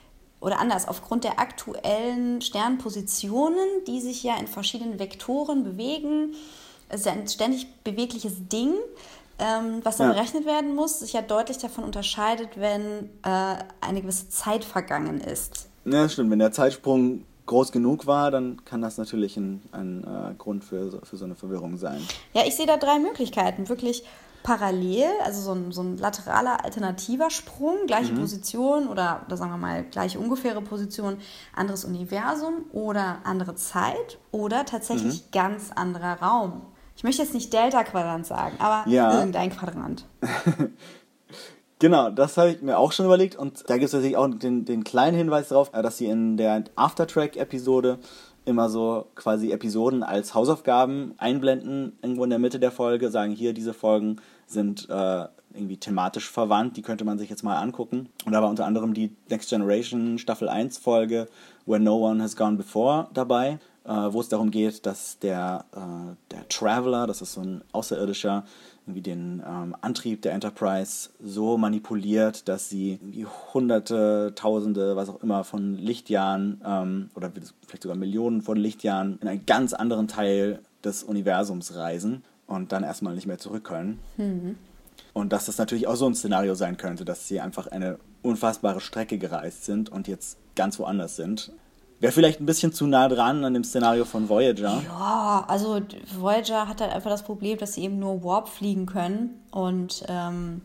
[0.47, 6.35] oder anders, aufgrund der aktuellen Sternpositionen, die sich ja in verschiedenen Vektoren bewegen,
[6.89, 8.73] es ist ja ein ständig bewegliches Ding,
[9.41, 10.13] ähm, was dann Ja.
[10.15, 15.69] berechnet werden muss, sich ja deutlich davon unterscheidet, wenn äh, eine gewisse Zeit vergangen ist.
[15.85, 16.31] Ja, stimmt.
[16.31, 21.01] Wenn der Zeitsprung groß genug war, dann kann das natürlich ein, ein äh, Grund für,
[21.05, 22.01] für so eine Verwirrung sein.
[22.35, 23.69] Ja, ich sehe da drei Möglichkeiten.
[23.69, 24.05] Wirklich
[24.47, 29.57] parallel, also so ein, so ein lateraler alternativer Sprung, gleiche Position oder, oder sagen wir
[29.59, 31.17] mal gleiche ungefähre Position,
[31.53, 36.63] anderes Universum oder andere Zeit oder tatsächlich ganz anderer Raum.
[36.97, 39.19] Ich möchte jetzt nicht Delta-Quadrant sagen, aber Ja.
[39.19, 40.05] irgendein Quadrant.
[41.79, 44.65] Genau, das habe ich mir auch schon überlegt und da gibt es natürlich auch den,
[44.65, 47.99] den kleinen Hinweis darauf, äh, dass sie in der Aftertrack-Episode
[48.47, 53.53] immer so quasi Episoden als Hausaufgaben einblenden, irgendwo in der Mitte der Folge, sagen hier,
[53.53, 55.27] diese Folgen sind äh,
[55.57, 58.09] irgendwie thematisch verwandt, die könnte man sich jetzt mal angucken.
[58.25, 61.29] Und da war unter anderem die Next Generation Staffel 1 Folge
[61.65, 66.15] Where No One Has Gone Before dabei, äh, wo es darum geht, dass der, äh,
[66.31, 68.45] der Traveler, das ist so ein Außerirdischer,
[68.87, 73.01] irgendwie den ähm, Antrieb der Enterprise so manipuliert, dass sie
[73.53, 77.33] hunderte, tausende, was auch immer von Lichtjahren ähm, oder
[77.67, 82.85] vielleicht sogar Millionen von Lichtjahren in einen ganz anderen Teil des Universums reisen und dann
[82.85, 83.99] erstmal nicht mehr zurück können.
[85.13, 88.81] Und dass das natürlich auch so ein Szenario sein könnte, dass sie einfach eine unfassbare
[88.81, 91.53] Strecke gereist sind und jetzt ganz woanders sind.
[92.01, 94.83] Wäre vielleicht ein bisschen zu nah dran an dem Szenario von Voyager.
[94.87, 95.81] Ja, also
[96.19, 99.41] Voyager hat halt einfach das Problem, dass sie eben nur Warp fliegen können.
[99.51, 100.61] Und ähm,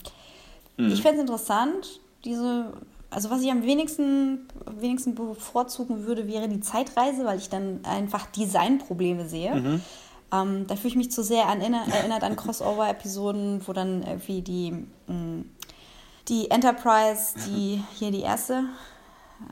[0.78, 2.74] ich fände es interessant, diese,
[3.10, 4.48] also was ich am wenigsten,
[4.80, 9.80] wenigsten bevorzugen würde, wäre die Zeitreise, weil ich dann einfach Designprobleme sehe.
[10.34, 14.72] Ähm, da fühle ich mich zu sehr an, erinnert an Crossover-Episoden, wo dann irgendwie die,
[15.08, 15.44] mh,
[16.28, 18.64] die Enterprise, die hier die erste,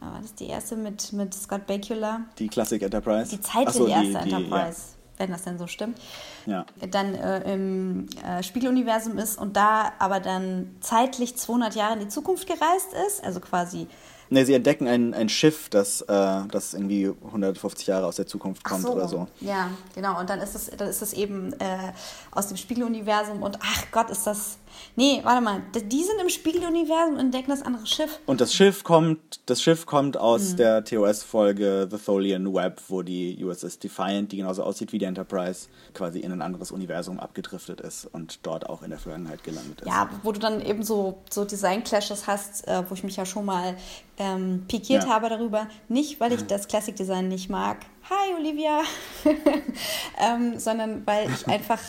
[0.02, 2.22] äh, war das die erste mit, mit Scott Bakula?
[2.38, 3.30] Die Classic Enterprise.
[3.36, 4.82] Die Zeit so, die erste die- Enterprise,
[5.18, 6.00] wenn das denn so stimmt,
[6.46, 6.66] Ja.
[6.80, 6.88] ja.
[6.88, 12.08] dann äh, im äh, Spiegeluniversum ist und da aber dann zeitlich 200 Jahre in die
[12.08, 13.88] Zukunft gereist ist, also quasi
[14.32, 18.64] Ne, sie entdecken ein, ein Schiff, das, äh, das irgendwie 150 Jahre aus der Zukunft
[18.64, 19.28] kommt oder so.
[19.42, 20.20] Ja, genau.
[20.20, 21.94] Und dann ist es, dann ist es eben äh,
[22.32, 24.58] aus dem Spiegeluniversum und ach Gott, ist das.
[24.96, 28.20] Nee, warte mal, die sind im Spiegeluniversum und entdecken das andere Schiff.
[28.26, 30.22] Und das Schiff kommt, das Schiff kommt Mhm.
[30.22, 35.06] aus der TOS-Folge The Tholian Web, wo die USS Defiant, die genauso aussieht wie die
[35.06, 39.82] Enterprise, quasi in ein anderes Universum abgedriftet ist und dort auch in der Vergangenheit gelandet
[39.82, 39.88] ist.
[39.88, 43.46] Ja, wo du dann eben so, so Design-Clashes hast, äh, wo ich mich ja schon
[43.46, 43.76] mal
[44.18, 45.10] ähm, pikiert Ja.
[45.10, 45.68] habe darüber.
[45.88, 47.78] Nicht, weil ich das Classic-Design nicht mag.
[48.10, 48.82] Hi, Olivia.
[50.20, 51.80] ähm, sondern weil ich einfach,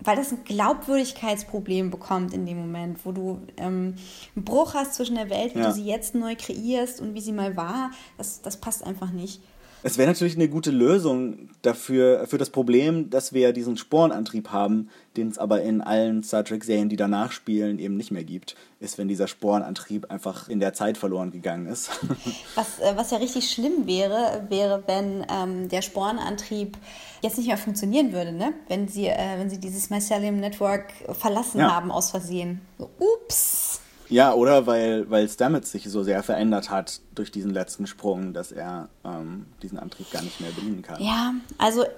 [0.00, 3.94] weil das ein Glaubwürdigkeitsproblem bekommt in dem Moment, wo du ähm,
[4.36, 5.66] einen Bruch hast zwischen der Welt, wie Ja.
[5.68, 7.90] du sie jetzt neu kreierst und wie sie mal war.
[8.16, 9.42] Das, das passt einfach nicht.
[9.82, 14.88] Es wäre natürlich eine gute Lösung dafür, für das Problem, dass wir diesen Sporenantrieb haben,
[15.16, 18.98] den es aber in allen Star Trek-Serien, die danach spielen, eben nicht mehr gibt, ist,
[18.98, 21.90] wenn dieser Sporenantrieb einfach in der Zeit verloren gegangen ist.
[22.54, 26.76] Was, äh, was ja richtig schlimm wäre, wäre, wenn ähm, der Spornantrieb
[27.22, 28.52] jetzt nicht mehr funktionieren würde, ne?
[28.68, 31.74] Wenn sie, äh, wenn sie dieses Mycelium Network verlassen Ja.
[31.74, 32.60] haben aus Versehen.
[32.78, 33.67] So, ups.
[34.08, 38.50] Ja, oder weil, weil Stamets sich so sehr verändert hat durch diesen letzten Sprung, dass
[38.52, 41.02] er ähm, diesen Antrieb gar nicht mehr bedienen kann.
[41.02, 41.88] Ja, also äh,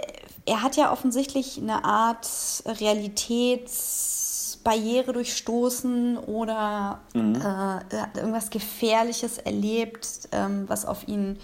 [0.47, 2.27] er hat ja offensichtlich eine Art
[2.67, 7.37] Realitätsbarriere durchstoßen oder mhm.
[7.37, 7.79] äh,
[8.19, 11.39] irgendwas Gefährliches erlebt, ähm, was auf ihn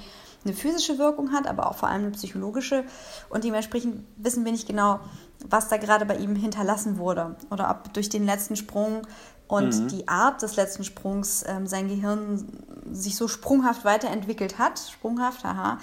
[0.44, 2.84] eine physische Wirkung hat, aber auch vor allem eine psychologische.
[3.28, 5.00] Und dementsprechend wissen wir nicht genau,
[5.44, 9.02] was da gerade bei ihm hinterlassen wurde oder ob durch den letzten Sprung
[9.48, 9.88] und mhm.
[9.88, 12.46] die Art des letzten Sprungs ähm, sein Gehirn
[12.90, 15.78] sich so sprunghaft weiterentwickelt hat, sprunghaft, haha,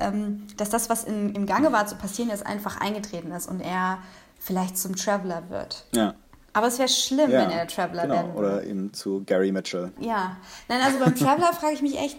[0.00, 3.60] ähm, dass das, was in, im Gange war zu passieren, jetzt einfach eingetreten ist und
[3.60, 3.98] er
[4.38, 5.86] vielleicht zum Traveler wird.
[5.92, 6.14] Ja.
[6.52, 8.14] Aber es wäre schlimm, ja, wenn er Traveler genau.
[8.14, 8.48] werden würde.
[8.48, 9.92] Oder eben zu Gary Mitchell.
[10.00, 10.36] Ja.
[10.68, 12.18] Nein, also beim Traveler frage ich mich echt,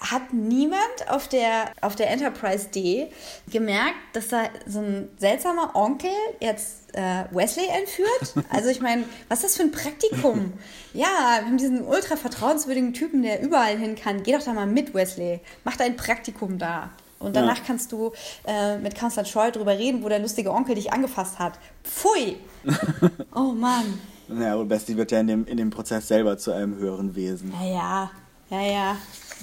[0.00, 3.08] hat niemand auf der, auf der Enterprise D
[3.50, 8.44] gemerkt, dass da so ein seltsamer Onkel jetzt äh, Wesley entführt?
[8.50, 10.52] Also ich meine, was ist das für ein Praktikum?
[10.92, 11.06] Ja,
[11.40, 14.22] wir haben diesen ultra vertrauenswürdigen Typen, der überall hin kann.
[14.22, 15.40] Geh doch da mal mit, Wesley.
[15.64, 16.90] Mach dein Praktikum da.
[17.18, 17.64] Und danach ja.
[17.66, 18.12] kannst du
[18.46, 21.58] äh, mit Counselor Troy drüber reden, wo der lustige Onkel dich angefasst hat.
[21.82, 22.36] Pfui!
[23.34, 23.98] oh Mann.
[24.28, 27.52] Naja, und Bestie wird ja in dem, in dem Prozess selber zu einem höheren Wesen.
[27.60, 28.10] Ja,
[28.50, 28.96] ja, ja, ja.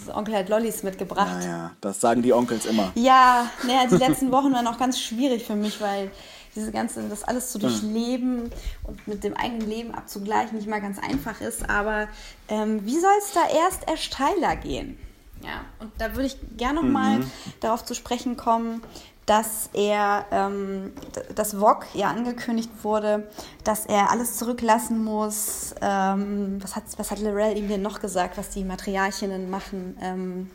[0.09, 1.39] Onkel hat Lollis mitgebracht.
[1.39, 2.91] Naja, das sagen die Onkels immer.
[2.95, 6.11] Ja, naja, die letzten Wochen waren auch ganz schwierig für mich, weil
[6.55, 8.51] diese ganze, das alles zu durchleben hm.
[8.83, 11.69] und mit dem eigenen Leben abzugleichen nicht mal ganz einfach ist.
[11.69, 12.07] Aber
[12.49, 14.97] ähm, wie soll es da erst erst steiler gehen?
[15.43, 17.31] Ja, und da würde ich gerne nochmal mhm.
[17.61, 18.83] darauf zu sprechen kommen,
[19.25, 20.93] dass er, ähm,
[21.35, 23.29] dass VOG ja angekündigt wurde,
[23.63, 25.75] dass er alles zurücklassen muss.
[25.81, 29.97] Ähm, was, hat, was hat Lorel ihm denn noch gesagt, was die Materialchen machen?
[30.01, 30.51] Ähm,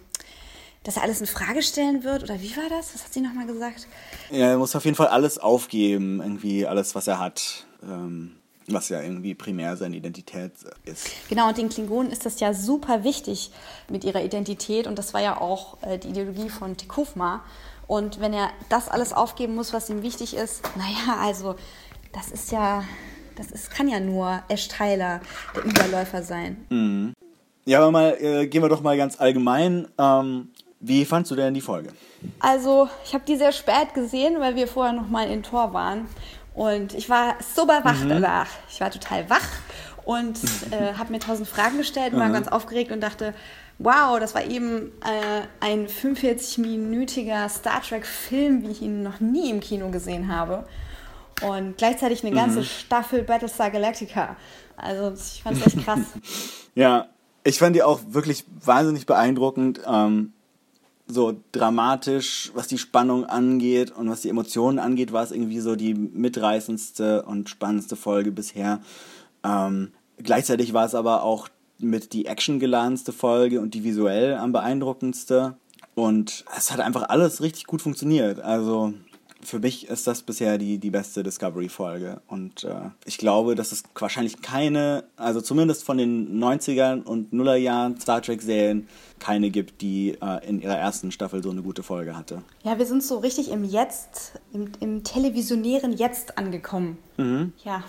[0.83, 2.23] dass er alles in Frage stellen wird?
[2.23, 2.95] Oder wie war das?
[2.95, 3.89] Was hat sie nochmal gesagt?
[4.31, 7.67] Ja, er muss auf jeden Fall alles aufgeben, irgendwie alles, was er hat.
[7.83, 8.37] Ähm,
[8.69, 10.53] was ja irgendwie primär seine Identität
[10.85, 11.11] ist.
[11.29, 13.51] Genau, und den Klingonen ist das ja super wichtig
[13.89, 14.87] mit ihrer Identität.
[14.87, 17.45] Und das war ja auch äh, die Ideologie von Tikufma.
[17.87, 21.57] Und wenn er das alles aufgeben muss, was ihm wichtig ist, naja, also
[22.13, 22.85] das ist ja,
[23.37, 25.21] das ist, kann ja nur Ash Tyler,
[25.55, 26.67] der Überläufer sein.
[26.71, 27.13] Mhm.
[27.65, 29.89] Ja, aber mal, äh, gehen wir doch mal ganz allgemein.
[29.99, 31.91] Ähm, wie fandst du denn die Folge?
[32.39, 36.07] Also, ich habe die sehr spät gesehen, weil wir vorher noch mal in Tor waren.
[36.55, 38.09] Und ich war super wach mhm.
[38.09, 38.49] danach.
[38.71, 39.49] Ich war total wach
[40.07, 40.39] und
[40.71, 43.35] äh, habe mir tausend Fragen gestellt und war ganz aufgeregt und dachte,
[43.79, 49.61] wow, das war eben äh, ein 45-minütiger Star Trek-Film, wie ich ihn noch nie im
[49.61, 50.65] Kino gesehen habe.
[51.43, 52.65] Und gleichzeitig eine ganze mhm.
[52.65, 54.37] Staffel Battlestar Galactica.
[54.77, 56.01] Also ich fand es echt krass.
[56.75, 57.09] ja,
[57.45, 59.81] ich fand die auch wirklich wahnsinnig beeindruckend.
[59.87, 60.33] Ähm,
[61.09, 65.77] so dramatisch, was die Spannung angeht und was die Emotionen angeht, war es irgendwie so
[65.77, 68.81] die mitreißendste und spannendste Folge bisher.
[69.47, 75.57] Ähm, gleichzeitig war es aber auch mit die actiongeladенste Folge und die visuell am beeindruckendste.
[75.95, 78.41] Und es hat einfach alles richtig gut funktioniert.
[78.41, 78.93] Also
[79.47, 82.21] für mich ist das bisher die, die beste Discovery-Folge.
[82.27, 87.99] Und äh, ich glaube, dass es wahrscheinlich keine, also zumindest von den 90ern und Nullerjahren
[88.01, 88.89] Star Trek-Serien,
[89.19, 92.43] keine gibt, die äh, in ihrer ersten Staffel so eine gute Folge hatte.
[92.65, 96.99] Ja, wir sind so richtig im Jetzt, im, im televisionären Jetzt angekommen.
[97.17, 97.53] Mhm.
[97.65, 97.83] Ja.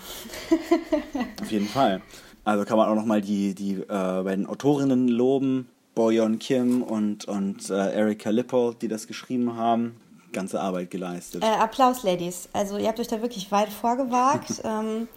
[1.42, 2.00] Auf jeden Fall.
[2.44, 7.68] Also kann man auch nochmal die, die äh, beiden Autorinnen loben, Boyon Kim und, und
[7.68, 9.96] äh, Erika Lippold, die das geschrieben haben.
[10.32, 11.42] Ganze Arbeit geleistet.
[11.42, 12.48] Äh, Applaus, Ladies.
[12.52, 14.52] Also ihr habt euch da wirklich weit vorgewagt.
[14.64, 15.08] ähm,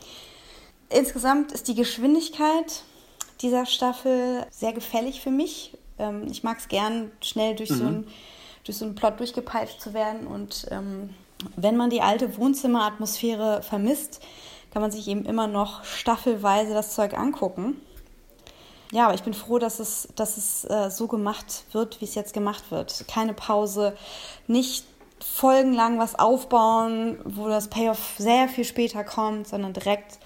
[0.89, 2.83] insgesamt ist die Geschwindigkeit
[3.41, 5.77] dieser Staffel sehr gefällig für mich.
[5.99, 7.75] Ähm, ich mag es gern, schnell durch, mhm.
[7.75, 8.07] so ein,
[8.63, 10.27] durch so einen Plot durchgepeitscht zu werden.
[10.27, 11.09] Und ähm,
[11.55, 14.21] wenn man die alte Wohnzimmeratmosphäre vermisst,
[14.71, 17.75] kann man sich eben immer noch staffelweise das Zeug angucken.
[18.91, 22.15] Ja, aber ich bin froh, dass es, dass es äh, so gemacht wird, wie es
[22.15, 23.05] jetzt gemacht wird.
[23.07, 23.95] Keine Pause,
[24.47, 24.85] nicht
[25.23, 30.19] folgenlang was aufbauen, wo das Payoff sehr viel später kommt, sondern direkt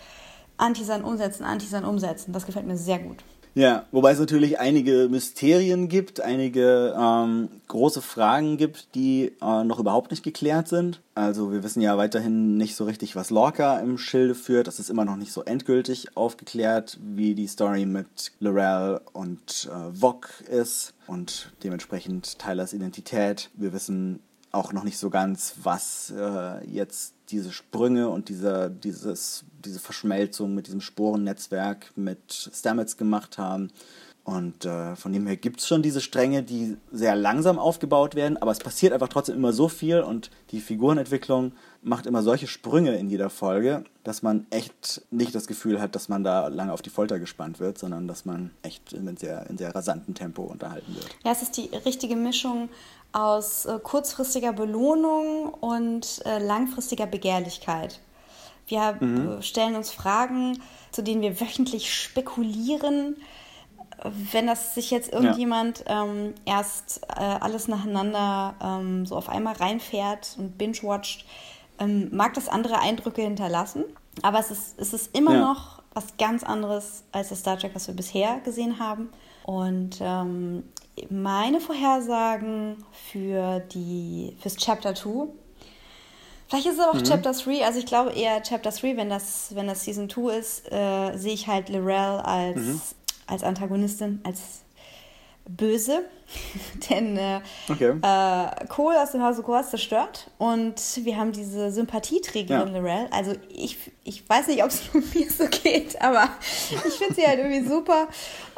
[0.58, 2.34] Antisan umsetzen, Antisan umsetzen.
[2.34, 3.24] Das gefällt mir sehr gut.
[3.58, 9.80] Ja, wobei es natürlich einige Mysterien gibt, einige ähm, große Fragen gibt, die äh, noch
[9.80, 11.00] überhaupt nicht geklärt sind.
[11.16, 14.68] Also wir wissen ja weiterhin nicht so richtig, was Lorca im Schilde führt.
[14.68, 20.02] Das ist immer noch nicht so endgültig aufgeklärt, wie die Story mit Lorel und äh,
[20.02, 23.52] Vog ist und dementsprechend Tylers Identität.
[23.56, 24.20] Wir wissen
[24.56, 30.56] auch noch nicht so ganz, was äh, jetzt diese Sprünge und diese, dieses, diese Verschmelzung
[30.56, 33.72] mit diesem Sporennetzwerk mit Stamets gemacht haben.
[34.24, 38.38] Und äh, von dem her gibt es schon diese Stränge, die sehr langsam aufgebaut werden,
[38.38, 41.52] aber es passiert einfach trotzdem immer so viel und die Figurenentwicklung
[41.84, 46.10] macht immer solche Sprünge in jeder Folge, dass man echt nicht das Gefühl hat, dass
[46.10, 49.60] man da lange auf die Folter gespannt wird, sondern dass man echt in sehr, in
[49.60, 51.16] sehr rasantem Tempo unterhalten wird.
[51.24, 52.70] Ja, es ist die richtige Mischung
[53.16, 58.00] aus äh, kurzfristiger Belohnung und äh, langfristiger Begehrlichkeit.
[58.68, 59.42] Wir mhm.
[59.42, 60.62] stellen uns Fragen,
[60.92, 63.16] zu denen wir wöchentlich spekulieren
[64.32, 66.04] wenn das sich jetzt irgendjemand ja.
[66.04, 71.26] ähm, erst äh, alles nacheinander ähm, so auf einmal reinfährt und binge-watcht,
[71.80, 73.84] ähm, mag das andere Eindrücke hinterlassen.
[74.22, 75.40] Aber es ist, es ist immer ja.
[75.40, 79.10] noch was ganz anderes als das Star Trek, was wir bisher gesehen haben.
[79.44, 80.64] Und ähm,
[81.10, 85.28] meine Vorhersagen für die fürs Chapter 2
[86.48, 87.04] Vielleicht ist es auch mhm.
[87.04, 90.72] Chapter 3, also ich glaube eher Chapter 3, wenn das, wenn das Season 2 ist,
[90.72, 92.82] äh, sehe ich halt Lorel als mhm
[93.28, 94.62] als Antagonistin, als
[95.48, 96.06] böse,
[96.90, 97.94] denn äh, okay.
[98.02, 102.80] äh, Cole aus dem Hause Kors zerstört und wir haben diese Sympathieträgerin ja.
[102.80, 103.08] Lorel.
[103.12, 106.30] Also ich, ich weiß nicht, ob es nur mir so geht, aber
[106.72, 108.08] ich finde sie halt irgendwie super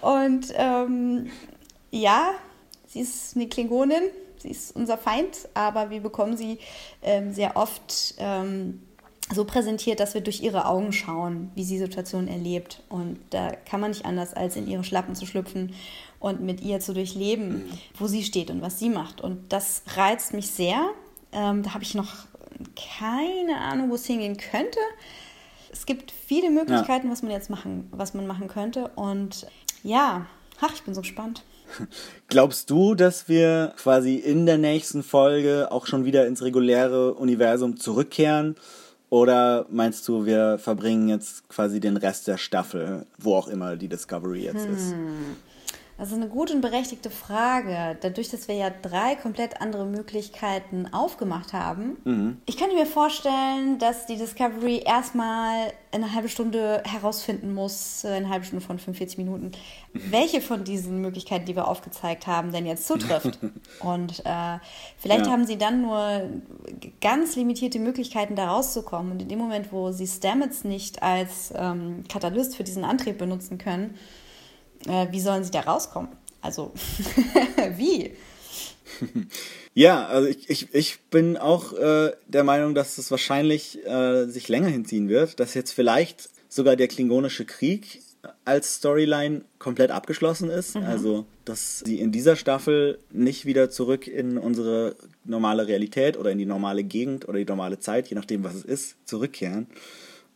[0.02, 1.30] und ähm,
[1.92, 2.32] ja,
[2.88, 4.04] sie ist eine Klingonin,
[4.38, 6.60] sie ist unser Feind, aber wir bekommen sie
[7.02, 8.82] ähm, sehr oft ähm,
[9.34, 12.82] so präsentiert, dass wir durch ihre Augen schauen, wie sie Situationen erlebt.
[12.90, 15.74] Und da kann man nicht anders, als in ihre Schlappen zu schlüpfen
[16.20, 17.66] und mit ihr zu durchleben,
[17.98, 19.22] wo sie steht und was sie macht.
[19.22, 20.90] Und das reizt mich sehr.
[21.32, 22.26] Ähm, da habe ich noch
[22.98, 24.80] keine Ahnung, wo es hingehen könnte.
[25.72, 27.12] Es gibt viele Möglichkeiten, ja.
[27.12, 28.90] was man jetzt machen, was man machen könnte.
[28.96, 29.46] Und
[29.84, 30.26] ja,
[30.62, 31.44] ach, ich bin so gespannt.
[32.28, 37.78] Glaubst du, dass wir quasi in der nächsten Folge auch schon wieder ins reguläre Universum
[37.78, 38.56] zurückkehren?
[39.10, 43.88] Oder meinst du, wir verbringen jetzt quasi den Rest der Staffel, wo auch immer die
[43.88, 44.76] Discovery jetzt hm.
[44.76, 44.94] ist?
[45.98, 47.98] Das ist eine gute und berechtigte Frage.
[48.02, 51.98] Dadurch, dass wir ja drei komplett andere Möglichkeiten aufgemacht haben.
[52.04, 52.38] Mhm.
[52.46, 58.46] Ich könnte mir vorstellen, dass die Discovery erstmal eine halbe Stunde herausfinden muss, eine halbe
[58.46, 59.54] Stunde von 45 Minuten,
[59.94, 63.40] welche von diesen Möglichkeiten, die wir aufgezeigt haben, denn jetzt zutrifft.
[63.80, 64.60] und äh,
[65.00, 65.32] vielleicht ja.
[65.32, 66.30] haben sie dann nur
[67.02, 69.14] ganz limitierte Möglichkeiten, da rauszukommen.
[69.14, 73.58] Und in dem Moment, wo sie Stamets nicht als ähm, Katalyst für diesen Antrieb benutzen
[73.58, 73.96] können,
[74.88, 76.10] äh, wie sollen sie da rauskommen?
[76.42, 76.74] Also,
[77.78, 78.12] wie?
[79.74, 84.48] Ja, also ich, ich, ich bin auch äh, der Meinung, dass es wahrscheinlich äh, sich
[84.48, 88.02] länger hinziehen wird, dass jetzt vielleicht sogar der Klingonische Krieg
[88.44, 90.76] als Storyline komplett abgeschlossen ist.
[90.76, 90.84] Mhm.
[90.84, 96.40] Also, dass sie in dieser Staffel nicht wieder zurück in unsere normale Realität oder in
[96.40, 99.68] die normale Gegend oder die normale Zeit, je nachdem, was es ist, zurückkehren.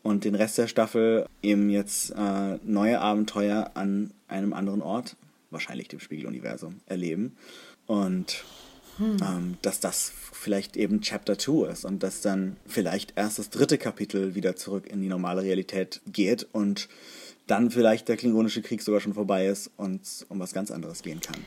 [0.04, 5.16] Und den Rest der Staffel eben jetzt äh, neue Abenteuer an einem anderen Ort,
[5.50, 7.36] wahrscheinlich dem Spiegeluniversum, erleben.
[7.88, 8.44] Und
[8.98, 9.18] hm.
[9.22, 13.78] ähm, dass das vielleicht eben Chapter 2 ist und dass dann vielleicht erst das dritte
[13.78, 16.90] Kapitel wieder zurück in die normale Realität geht und
[17.48, 21.20] dann vielleicht der Klingonische Krieg sogar schon vorbei ist und um was ganz anderes gehen
[21.20, 21.38] kann.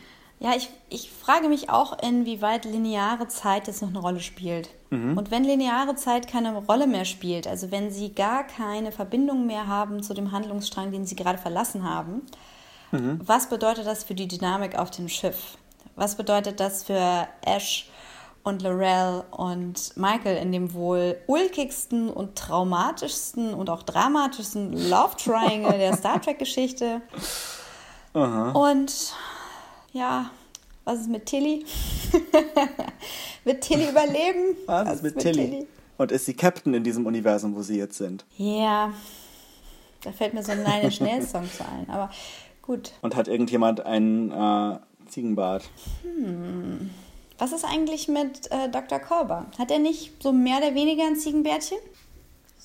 [0.41, 4.69] Ja, ich, ich frage mich auch, inwieweit lineare Zeit jetzt noch eine Rolle spielt.
[4.91, 5.17] Mhm.
[5.17, 9.67] Und wenn lineare Zeit keine Rolle mehr spielt, also wenn sie gar keine Verbindung mehr
[9.69, 12.23] haben zu dem Handlungsstrang, den sie gerade verlassen haben,
[12.95, 13.21] Mhm.
[13.25, 15.59] Was bedeutet das für die Dynamik auf dem Schiff?
[15.97, 17.89] Was bedeutet das für Ash
[18.43, 25.79] und Lorel und Michael in dem wohl ulkigsten und traumatischsten und auch dramatischsten Love Triangle
[25.79, 27.01] der Star Trek-Geschichte?
[28.13, 29.15] Und
[29.93, 30.31] ja,
[30.85, 31.65] was ist mit Tilly?
[33.45, 34.57] Wird Tilly überleben?
[34.67, 35.51] Was, was ist mit, mit Tilly?
[35.51, 35.67] Tilly?
[35.97, 38.25] Und ist sie Captain in diesem Universum, wo sie jetzt sind?
[38.37, 38.93] Ja,
[40.03, 41.89] da fällt mir so ein Nine Schnell Song zu ein.
[41.89, 42.11] Aber
[42.65, 42.93] Gut.
[43.03, 45.69] Und hat irgendjemand einen äh, Ziegenbart?
[46.03, 46.89] Hm.
[47.37, 49.01] Was ist eigentlich mit äh, Dr.
[49.01, 49.45] Korber?
[49.59, 51.77] Hat er nicht so mehr oder weniger ein Ziegenbärtchen?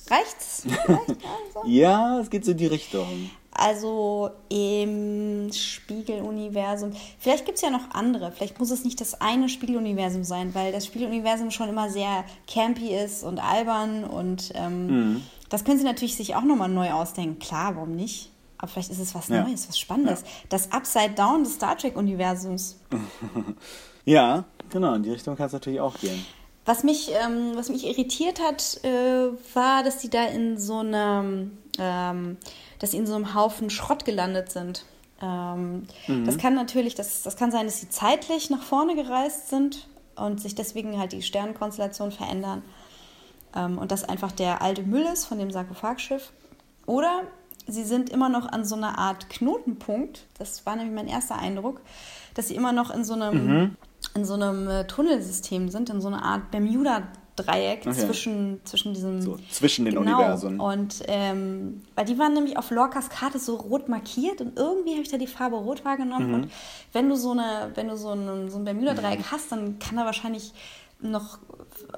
[0.10, 0.64] Reicht's?
[0.88, 1.68] also?
[1.68, 3.30] ja, es geht so in die Richtung.
[3.52, 6.94] Also im Spiegeluniversum.
[7.20, 8.32] Vielleicht gibt es ja noch andere.
[8.32, 12.96] Vielleicht muss es nicht das eine Spiegeluniversum sein, weil das Spiegeluniversum schon immer sehr campy
[12.96, 14.06] ist und albern.
[14.06, 15.24] Und ähm, mhm.
[15.50, 17.40] das können sie natürlich sich auch nochmal neu ausdenken.
[17.40, 18.32] Klar, warum nicht?
[18.60, 19.42] Aber vielleicht ist es was ja.
[19.42, 20.22] Neues, was Spannendes.
[20.22, 20.28] Ja.
[20.50, 22.78] Das Upside Down des Star Trek-Universums.
[24.06, 26.26] ja, genau, in die Richtung kann es natürlich auch gehen.
[26.66, 31.58] Was mich, ähm, was mich irritiert hat, äh, war, dass die da in so einem,
[31.80, 32.38] ähm,
[32.80, 34.84] dass sie in so einem Haufen Schrott gelandet sind.
[35.22, 36.26] Ähm, mhm.
[36.26, 40.42] Das kann natürlich, das, das kann sein, dass sie zeitlich nach vorne gereist sind und
[40.42, 42.62] sich deswegen halt die Sternenkonstellationen verändern.
[43.56, 46.34] Ähm, und das einfach der alte Müll ist von dem Sarkophagschiff.
[46.86, 47.22] Oder
[47.72, 50.26] sie sind immer noch an so einer Art Knotenpunkt.
[50.38, 51.82] Das war nämlich mein erster Eindruck,
[52.34, 53.76] dass sie immer noch in so einem, Mhm.
[54.16, 57.04] in so einem äh, Tunnelsystem sind, in so einer Art Bermuda.
[57.36, 57.94] Dreieck Okay.
[57.94, 59.22] zwischen, zwischen diesem.
[59.22, 60.18] So, zwischen den genau.
[60.18, 60.60] Universen.
[60.60, 65.04] Und ähm, weil die waren nämlich auf Lorcas Karte so rot markiert und irgendwie habe
[65.04, 66.28] ich da die Farbe rot wahrgenommen.
[66.28, 66.34] Mhm.
[66.34, 66.52] Und
[66.92, 70.04] wenn du so eine, wenn du so ein, so ein Bermuda-Dreieck hast, dann kann da
[70.04, 70.52] wahrscheinlich
[71.00, 71.40] noch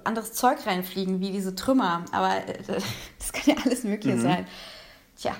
[0.04, 2.06] anderes Zeug reinfliegen, wie diese Trümmer.
[2.12, 2.60] Aber äh,
[3.18, 4.22] das kann ja alles Mögliche Mhm.
[4.22, 4.48] sein.
[5.18, 5.32] Tja,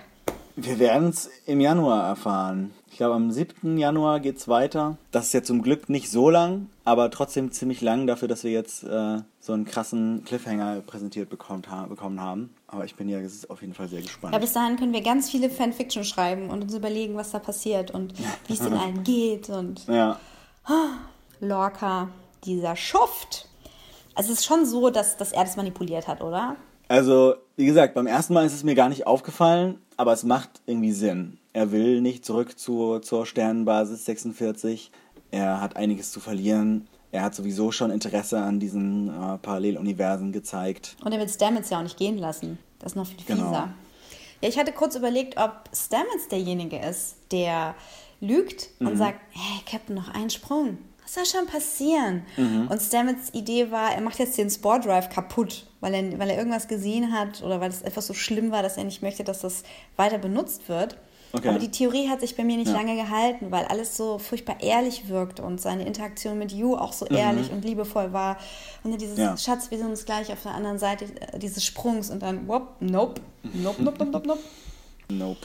[0.56, 2.74] Wir werden es im Januar erfahren.
[2.90, 3.78] Ich glaube, am 7.
[3.78, 4.98] Januar geht es weiter.
[5.12, 8.52] Das ist ja zum Glück nicht so lang, aber trotzdem ziemlich lang dafür, dass wir
[8.52, 12.54] jetzt äh, so einen krassen Cliffhanger präsentiert bekommt, ha bekommen haben.
[12.68, 14.34] Aber ich bin ja auf jeden Fall sehr gespannt.
[14.34, 17.92] Ja, bis dahin können wir ganz viele Fanfiction schreiben und uns überlegen, was da passiert
[17.92, 18.14] und
[18.48, 20.20] wie es den allen geht und ja.
[21.40, 22.10] Lorca,
[22.44, 23.48] dieser Schuft.
[24.16, 26.58] Also es ist schon so, dass, dass er das manipuliert hat, oder?
[26.92, 30.50] Also, wie gesagt, beim ersten Mal ist es mir gar nicht aufgefallen, aber es macht
[30.66, 31.38] irgendwie Sinn.
[31.54, 34.92] Er will nicht zurück zu, zur Sternenbasis 46.
[35.32, 36.88] Er hat einiges zu verlieren.
[37.14, 40.98] Er hat sowieso schon Interesse an diesen äh, Paralleluniversen gezeigt.
[41.06, 42.58] Und er will Stamets ja auch nicht gehen lassen.
[42.80, 43.36] Das ist noch viel fieser.
[43.36, 43.52] Genau.
[43.54, 43.70] Ja,
[44.42, 47.76] ich hatte kurz überlegt, ob Stamets derjenige ist, der
[48.20, 48.88] lügt Mhm.
[48.88, 50.78] und sagt, hey, Captain, noch einen Sprung.
[51.04, 52.24] Was soll schon passieren?
[52.36, 52.68] Mhm.
[52.70, 56.38] Und Stamets Idee war, er macht jetzt den Spore Drive kaputt, weil er, weil er
[56.38, 59.42] irgendwas gesehen hat oder weil es etwas so schlimm war, dass er nicht möchte, dass
[59.42, 59.64] das
[59.98, 60.96] weiter benutzt wird.
[61.34, 61.48] Okay.
[61.48, 62.74] Aber die Theorie hat sich bei mir nicht Ja.
[62.78, 67.06] lange gehalten, weil alles so furchtbar ehrlich wirkt und seine Interaktion mit Yu auch so
[67.06, 68.38] ehrlich und liebevoll war.
[68.84, 69.24] Und dann dieses Mhm.
[69.24, 69.38] Ja.
[69.38, 72.68] Schatz, wir sind uns gleich auf der anderen Seite äh, dieses Sprungs und dann, whoop,
[72.82, 73.22] nope,
[73.54, 74.40] nope, nope, nope, nope, nope.
[75.10, 75.40] Nope.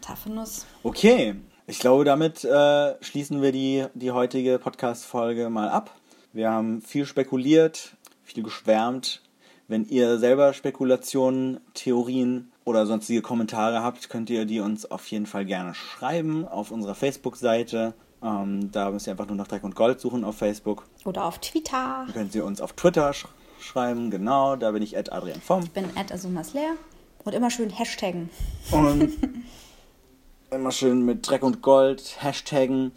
[0.00, 0.66] Taffe Nuss.
[0.82, 1.34] Okay,
[1.66, 5.90] ich glaube, damit äh, schließen wir die, die heutige Podcast-Folge mal ab.
[6.32, 7.95] Wir haben viel spekuliert,
[8.26, 9.22] viel geschwärmt.
[9.68, 15.26] Wenn ihr selber Spekulationen, Theorien oder sonstige Kommentare habt, könnt ihr die uns auf jeden
[15.26, 17.94] Fall gerne schreiben auf unserer Facebook-Seite.
[18.22, 20.84] Ähm, da müsst ihr einfach nur nach Dreck und Gold suchen auf Facebook.
[21.04, 22.04] Oder auf Twitter.
[22.06, 23.26] Dann könnt ihr uns auf Twitter sch
[23.58, 25.62] schreiben, genau, da bin ich Adrian Vom.
[25.64, 26.74] Ich bin at Azumas leer.
[27.24, 28.30] Und immer schön hashtaggen.
[28.70, 29.12] Und
[30.50, 32.92] immer schön mit Dreck und Gold hashtaggen.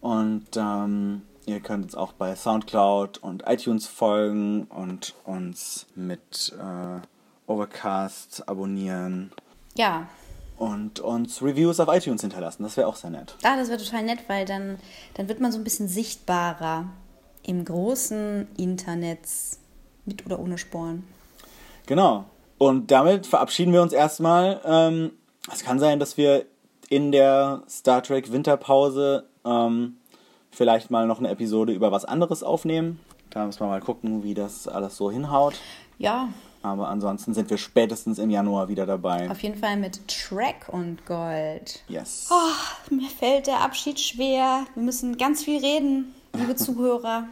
[0.00, 7.00] Und ähm, ihr könnt uns auch bei Soundcloud und iTunes folgen und uns mit äh,
[7.50, 9.32] Overcast abonnieren
[9.76, 10.06] Ja,
[10.58, 12.62] und uns Reviews auf iTunes hinterlassen.
[12.62, 13.34] Das wäre auch sehr nett.
[13.42, 14.78] ah, das wäre total nett, weil dann,
[15.14, 16.86] dann wird man so ein bisschen sichtbarer
[17.42, 19.20] im großen Internet
[20.04, 21.04] mit oder ohne Sporen.
[21.86, 22.24] Genau.
[22.58, 24.60] Und damit verabschieden wir uns erstmal.
[24.64, 25.10] Ähm,
[25.52, 26.44] es kann sein, dass wir
[26.88, 29.96] in der Star Trek Winterpause ähm,
[30.52, 33.00] vielleicht mal noch eine Episode über was anderes aufnehmen.
[33.30, 35.54] Da müssen wir mal gucken, wie das alles so hinhaut.
[35.98, 36.28] Ja,
[36.62, 39.30] Aber ansonsten sind wir spätestens im Januar wieder dabei.
[39.30, 41.82] auf jeden Fall mit Track und Gold.
[41.88, 42.28] Yes.
[42.30, 44.64] Oh, mir fällt der Abschied schwer.
[44.74, 47.24] Wir müssen ganz viel reden, liebe Zuhörer.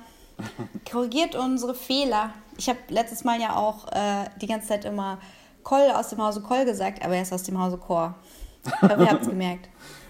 [0.91, 2.31] Korrigiert unsere Fehler.
[2.57, 5.19] Ich habe letztes Mal ja auch äh, die ganze Zeit immer
[5.63, 8.15] Koll aus dem Hause Koll gesagt, aber er ist aus dem Hause Chor.
[8.65, 9.69] Ich hoffe, ihr habt es gemerkt.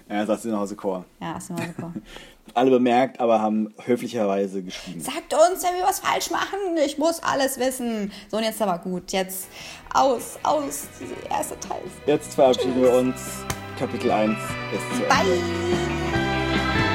[0.08, 1.04] Ja, das ist in Hause Chor.
[1.20, 1.92] Ja, aus dem Hause Chor.
[2.55, 5.01] Alle bemerkt, aber haben höflicherweise geschwiegen.
[5.01, 6.59] Sagt uns, wenn wir was falsch machen.
[6.85, 8.12] Ich muss alles wissen.
[8.31, 9.12] So, und jetzt aber gut.
[9.12, 9.48] Jetzt
[9.94, 11.82] aus, aus, dieser erste Teil.
[12.06, 13.44] Jetzt verabschieden wir uns.
[13.78, 14.36] Kapitel 1
[14.72, 15.09] ist zu Ende.
[15.09, 16.89] Bye!